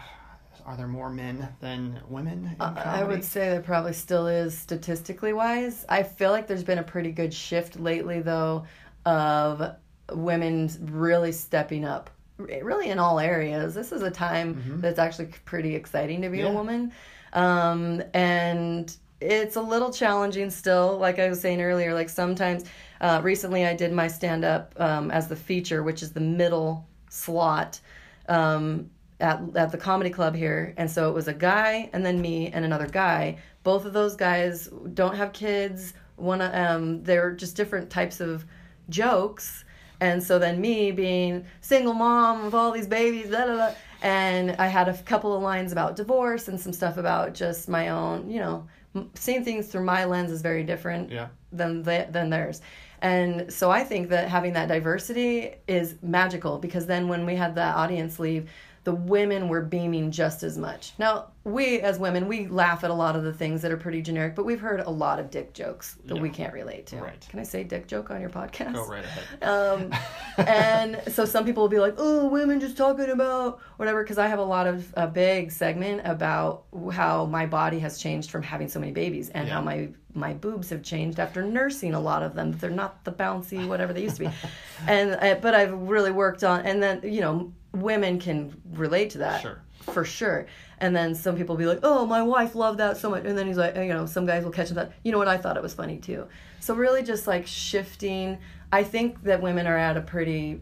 [0.65, 2.61] are there more men than women in?
[2.61, 5.85] I would say there probably still is statistically wise.
[5.89, 8.65] I feel like there's been a pretty good shift lately, though,
[9.05, 9.75] of
[10.11, 12.09] women really stepping up.
[12.37, 13.75] Really, in all areas.
[13.75, 16.55] This is a time that's actually pretty exciting to be a Mm-hmm.
[16.55, 16.91] Woman.
[17.33, 20.97] Um, and it's a little challenging still.
[20.97, 22.65] Like I was saying earlier, like sometimes,
[22.99, 26.87] uh, recently I did my stand up um, as the feature, which is the middle
[27.09, 27.79] slot.
[28.27, 28.89] Um,
[29.19, 32.47] at, at the comedy club here and so it was a guy and then me
[32.47, 37.55] and another guy both of those guys don't have kids one of um they're just
[37.55, 38.43] different types of
[38.89, 39.63] jokes
[40.01, 44.51] and so then me being single mom with all these babies blah, blah, blah, and
[44.59, 48.29] i had a couple of lines about divorce and some stuff about just my own
[48.29, 48.67] you know
[49.13, 51.27] seeing things through my lens is very different Yeah.
[51.53, 52.61] than the, than theirs.
[53.01, 57.55] And so I think that having that diversity is magical because then when we had
[57.55, 58.49] the audience leave,
[58.83, 60.93] the women were beaming just as much.
[60.97, 64.01] Now, we as women, we laugh at a lot of the things that are pretty
[64.01, 66.97] generic, but we've heard a lot of dick jokes that we can't relate to.
[66.97, 67.27] Right.
[67.29, 68.73] Can I say dick joke on your podcast?
[68.73, 69.23] Go right ahead.
[69.51, 69.91] Um,
[70.37, 74.27] and so some people will be like, "Oh, women just talking about whatever," because I
[74.27, 78.67] have a lot of a big segment about how my body has changed from having
[78.67, 82.33] so many babies and how my my boobs have changed after nursing a lot of
[82.35, 82.51] them.
[82.51, 84.31] They're not the bouncy whatever they used to be,
[84.87, 86.61] and uh, but I've really worked on.
[86.61, 89.61] And then you know, women can relate to that Sure.
[89.81, 90.45] for sure.
[90.79, 93.47] And then some people be like, "Oh, my wife loved that so much," and then
[93.47, 94.91] he's like, you know, some guys will catch that.
[95.03, 95.27] You know what?
[95.27, 96.27] I thought it was funny too.
[96.59, 98.37] So really, just like shifting.
[98.73, 100.61] I think that women are at a pretty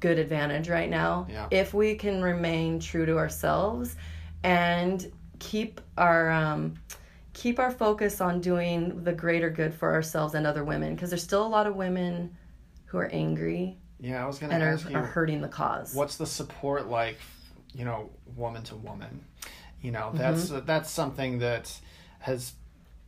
[0.00, 1.46] good advantage right now Yeah.
[1.50, 3.96] if we can remain true to ourselves
[4.44, 5.10] and
[5.40, 6.74] keep our um,
[7.32, 11.22] keep our focus on doing the greater good for ourselves and other women because there's
[11.22, 12.36] still a lot of women
[12.86, 14.96] who are angry Yeah, I was gonna and are, ask you.
[14.96, 15.94] are hurting the cause.
[15.94, 17.18] what's the support like
[17.74, 19.20] you know woman to woman
[19.82, 20.18] you know Mm-hmm.
[20.18, 21.72] that's that's something that
[22.20, 22.52] has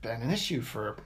[0.03, 0.97] been an issue for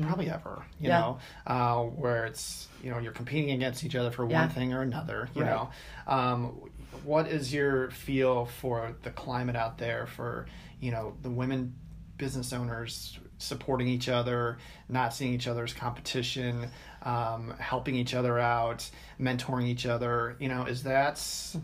[0.00, 0.86] probably ever you Mm-hmm.
[0.86, 0.98] Yeah.
[1.00, 4.42] know uh, where it's you know you're competing against each other for Yeah.
[4.42, 5.50] one thing or another you Right.
[5.50, 5.70] know
[6.06, 6.70] um,
[7.04, 10.46] what is your feel for the climate out there for
[10.80, 11.74] you know the women
[12.16, 16.68] business owners supporting each other not seeing each other as competition
[17.04, 18.88] um, helping each other out
[19.20, 21.14] mentoring each other you know is that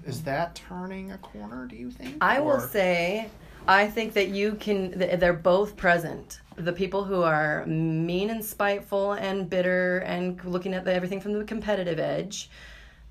[0.07, 2.23] is that turning a corner do you think Mm-hmm.
[2.23, 3.29] I will say,
[3.67, 4.99] I think that you can.
[4.99, 6.41] They're both present.
[6.57, 11.35] The people who are mean and spiteful and bitter and looking at the, everything from
[11.35, 12.51] the competitive edge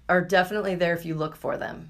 [0.09, 1.89] are definitely there if you look for them.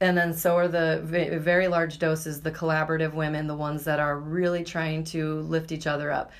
[0.00, 4.18] And then so are the very large doses, the collaborative women, the ones that are
[4.18, 6.30] really trying to lift each other up.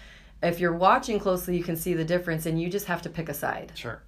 [0.43, 3.29] If you're watching closely, you can see the difference, and you just have to pick
[3.29, 3.73] a side.
[3.75, 4.03] sure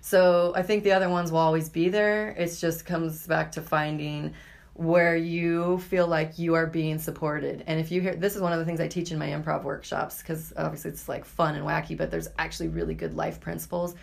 [0.00, 2.30] So I think the other ones will always be there.
[2.30, 4.34] It just comes back to finding
[4.78, 7.64] where you feel like you are being supported.
[7.66, 9.64] And if you hear this is one of the things I teach in my improv
[9.64, 13.96] workshops because obviously it's like fun and wacky, but there's actually really good life principles.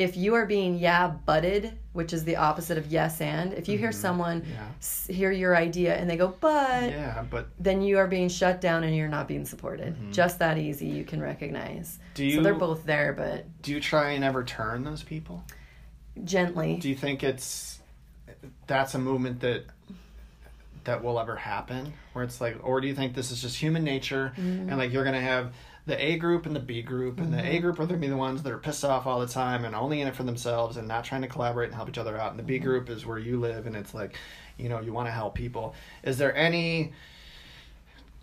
[0.00, 3.76] If you are being yeah butted, which is the opposite of yes and, if you
[3.76, 4.00] hear mm-hmm.
[4.00, 4.66] someone Yeah.
[4.78, 8.60] s- hear your idea and they go but yeah but then you are being shut
[8.60, 9.94] down and you're not being supported.
[9.94, 10.12] Mm-hmm.
[10.12, 11.98] Just that easy you can recognize.
[12.14, 15.44] Do you, so they're both there but do you try and ever turn those people
[16.24, 16.76] gently.
[16.76, 17.80] do you think it's
[18.66, 19.64] that's a movement that
[20.84, 23.84] that will ever happen where it's like or do you think this is just human
[23.84, 24.68] nature mm-hmm.
[24.68, 25.52] and like you're gonna have
[25.86, 27.62] the A group and the B group and the A mm-hmm.
[27.62, 30.00] group are gonna be the ones that are pissed off all the time and only
[30.00, 32.38] in it for themselves and not trying to collaborate and help each other out and
[32.38, 32.64] the B mm-hmm.
[32.64, 34.16] group is where you live and it's like
[34.56, 36.92] you know you want to help people is there any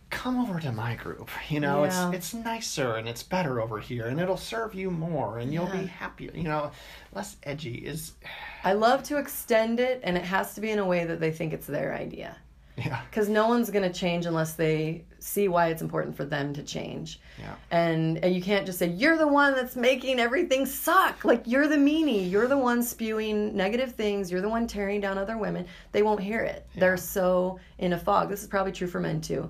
[0.09, 2.11] come over to my group you know Yeah.
[2.11, 5.65] it's it's nicer and it's better over here and it'll serve you more and you'll
[5.65, 5.81] Yeah.
[5.81, 6.71] be happier you know
[7.13, 8.13] less edgy is
[8.63, 11.31] I love to extend it, and it has to be in a way that they
[11.31, 12.35] think it's their idea.
[12.78, 16.53] Yeah Because no one's going to change unless they see why it's important for them
[16.53, 17.19] to change.
[17.39, 21.25] yeah And, and you can't just say, you're the one that's making everything suck.
[21.25, 22.30] Like, you're the meanie.
[22.30, 24.32] You're the one spewing negative things.
[24.32, 25.65] You're the one tearing down other women.
[25.91, 26.67] They won't hear it.
[26.75, 28.30] They're so in a fog.
[28.30, 29.49] This is probably true for men, too.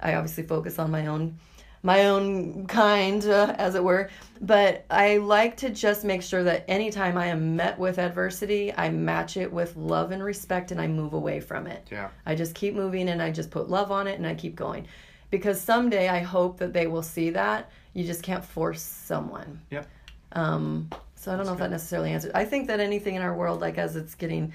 [0.00, 1.36] I obviously focus on my own
[1.82, 4.08] my own kind uh, as it were
[4.40, 8.88] but i like to just make sure that anytime i am met with adversity i
[8.88, 12.08] match it with love and respect and i move away from it Yeah.
[12.26, 14.86] i just keep moving and i just put love on it and i keep going
[15.30, 19.86] because someday i hope that they will see that you just can't force someone Yep.
[20.32, 22.32] um, So I don't know if that necessarily answers.
[22.34, 24.52] I think that anything in our world, like as it's getting,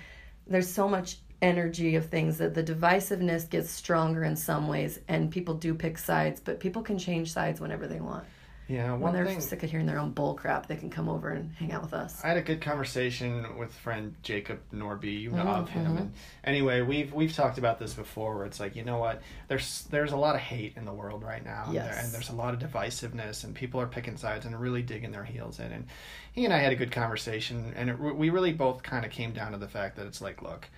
[0.47, 5.29] there's so much energy of things that the divisiveness gets stronger in some ways, and
[5.29, 8.23] people do pick sides, but people can change sides whenever they want.
[8.69, 9.41] Yeah, When they're thing.
[9.41, 11.93] sick of hearing their own bull crap, they can come over and hang out with
[11.93, 12.23] us.
[12.23, 15.19] I had a good conversation with friend Jacob Norby.
[15.19, 15.97] You know Mhm, of him.
[15.97, 16.13] And
[16.45, 18.37] anyway, we've we've talked about this before.
[18.37, 19.21] Where it's like, you know what?
[19.49, 22.29] There's there's a lot of hate in the world right now, and, there, and there's
[22.29, 25.73] a lot of divisiveness, and people are picking sides and really digging their heels in.
[25.73, 25.87] And
[26.31, 29.33] he and I had a good conversation, and it, we really both kind of came
[29.33, 30.69] down to the fact that it's like, look.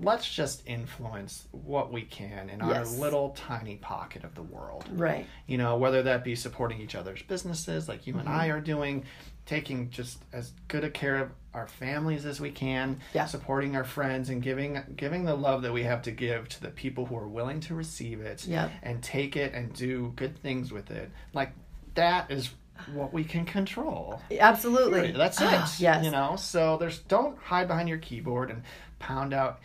[0.00, 5.26] Let's just influence what we can in our little tiny pocket of the world Right.
[5.46, 8.38] you know whether that be supporting each other's businesses like you and Mm-hmm.
[8.38, 9.04] i are doing
[9.46, 13.26] taking just as good a care of our families as we can Yeah.
[13.26, 16.68] supporting our friends and giving giving the love that we have to give to the
[16.70, 18.70] people who are willing to receive it Yep.
[18.82, 21.50] and take it and do good things with it like
[21.94, 22.50] that is
[22.92, 25.10] what we can control Absolutely.
[25.10, 26.04] That's it Ah, yes.
[26.04, 28.62] you know so there's don't hide behind your keyboard and
[29.00, 29.58] pound out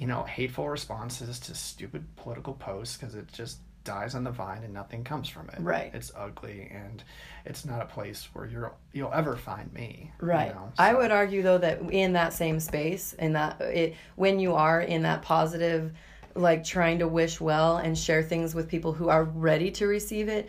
[0.00, 4.62] you know hateful responses to stupid political posts because it just dies on the vine
[4.62, 5.90] and nothing comes from it Right.
[5.94, 7.02] it's ugly and
[7.44, 10.54] it's not a place where you're you'll ever find me you Right.
[10.54, 14.54] know, I would argue though that in that same space, in that it when you
[14.54, 15.92] are in that positive,
[16.34, 20.28] like trying to wish well and share things with people who are ready to receive
[20.28, 20.48] it,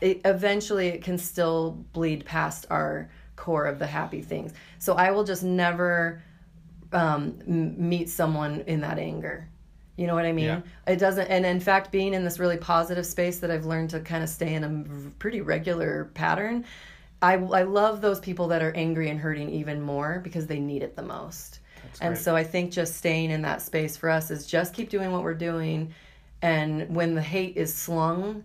[0.00, 4.52] it eventually it can still bleed past our core of the happy things.
[4.78, 6.22] So I will just never
[6.92, 9.48] um, meet someone in that anger.
[9.96, 10.46] You know what I mean?
[10.46, 10.60] Yeah.
[10.86, 14.00] It doesn't, and in fact, being in this really positive space that I've learned to
[14.00, 16.64] kind of stay in a pretty regular pattern,
[17.20, 20.82] I, I love those people that are angry and hurting even more because they need
[20.82, 21.60] it the most.
[22.00, 22.24] and great.
[22.24, 25.22] so I think just staying in that space for us is just keep doing what
[25.22, 25.92] we're doing.
[26.40, 28.44] And when the hate is slung,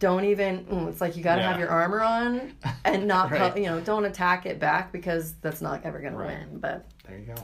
[0.00, 2.54] don't even, it's like you got to have your armor on
[2.86, 3.54] and not, Right.
[3.56, 6.58] you know, don't attack it back because that's not ever going to win.
[6.58, 7.42] But there you go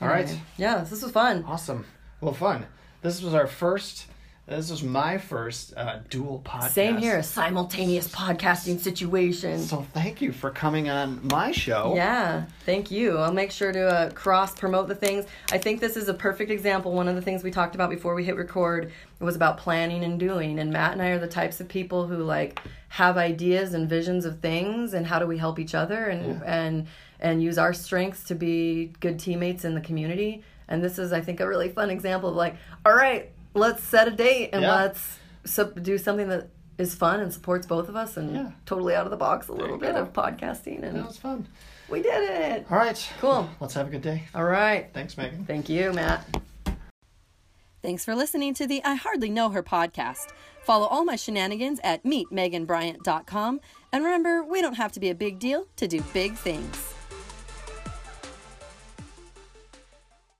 [0.00, 0.38] all right.
[0.56, 1.44] Yeah, this was fun.
[1.46, 1.84] awesome
[2.20, 2.66] well fun
[3.02, 4.06] this was our first
[4.48, 9.58] this was my first uh, dual podcast Same here, a simultaneous podcasting situation.
[9.60, 13.18] so thank you for coming on my show Yeah, thank you.
[13.18, 15.24] I'll make sure to uh, cross promote the things.
[15.50, 16.92] I think this is a perfect example.
[16.92, 20.16] One of the things we talked about before we hit record was about planning and
[20.18, 20.60] doing.
[20.60, 24.24] And Matt and I are the types of people who like have ideas and visions
[24.24, 26.86] of things, and how do we help each other and and
[27.20, 30.42] and use our strengths to be good teammates in the community.
[30.68, 34.08] And this is, I think, a really fun example of like, all right, let's set
[34.08, 34.74] a date and Yeah.
[34.74, 36.48] let's so, do something that
[36.78, 38.50] is fun and supports both of us and Yeah.
[38.66, 40.02] totally out of the box a little bit go.
[40.02, 41.46] of podcasting and that was fun
[41.88, 42.66] we did it.
[42.70, 43.48] all right Cool.
[43.60, 44.90] let's have a good day All right.
[44.92, 46.26] thanks megan Thank you, Matt.
[47.82, 50.32] Thanks for listening to the I Hardly Know Her podcast.
[50.64, 53.60] Follow all my shenanigans at meetmeganbryant.com.
[53.92, 56.95] And remember, we don't have to be a big deal to do big things.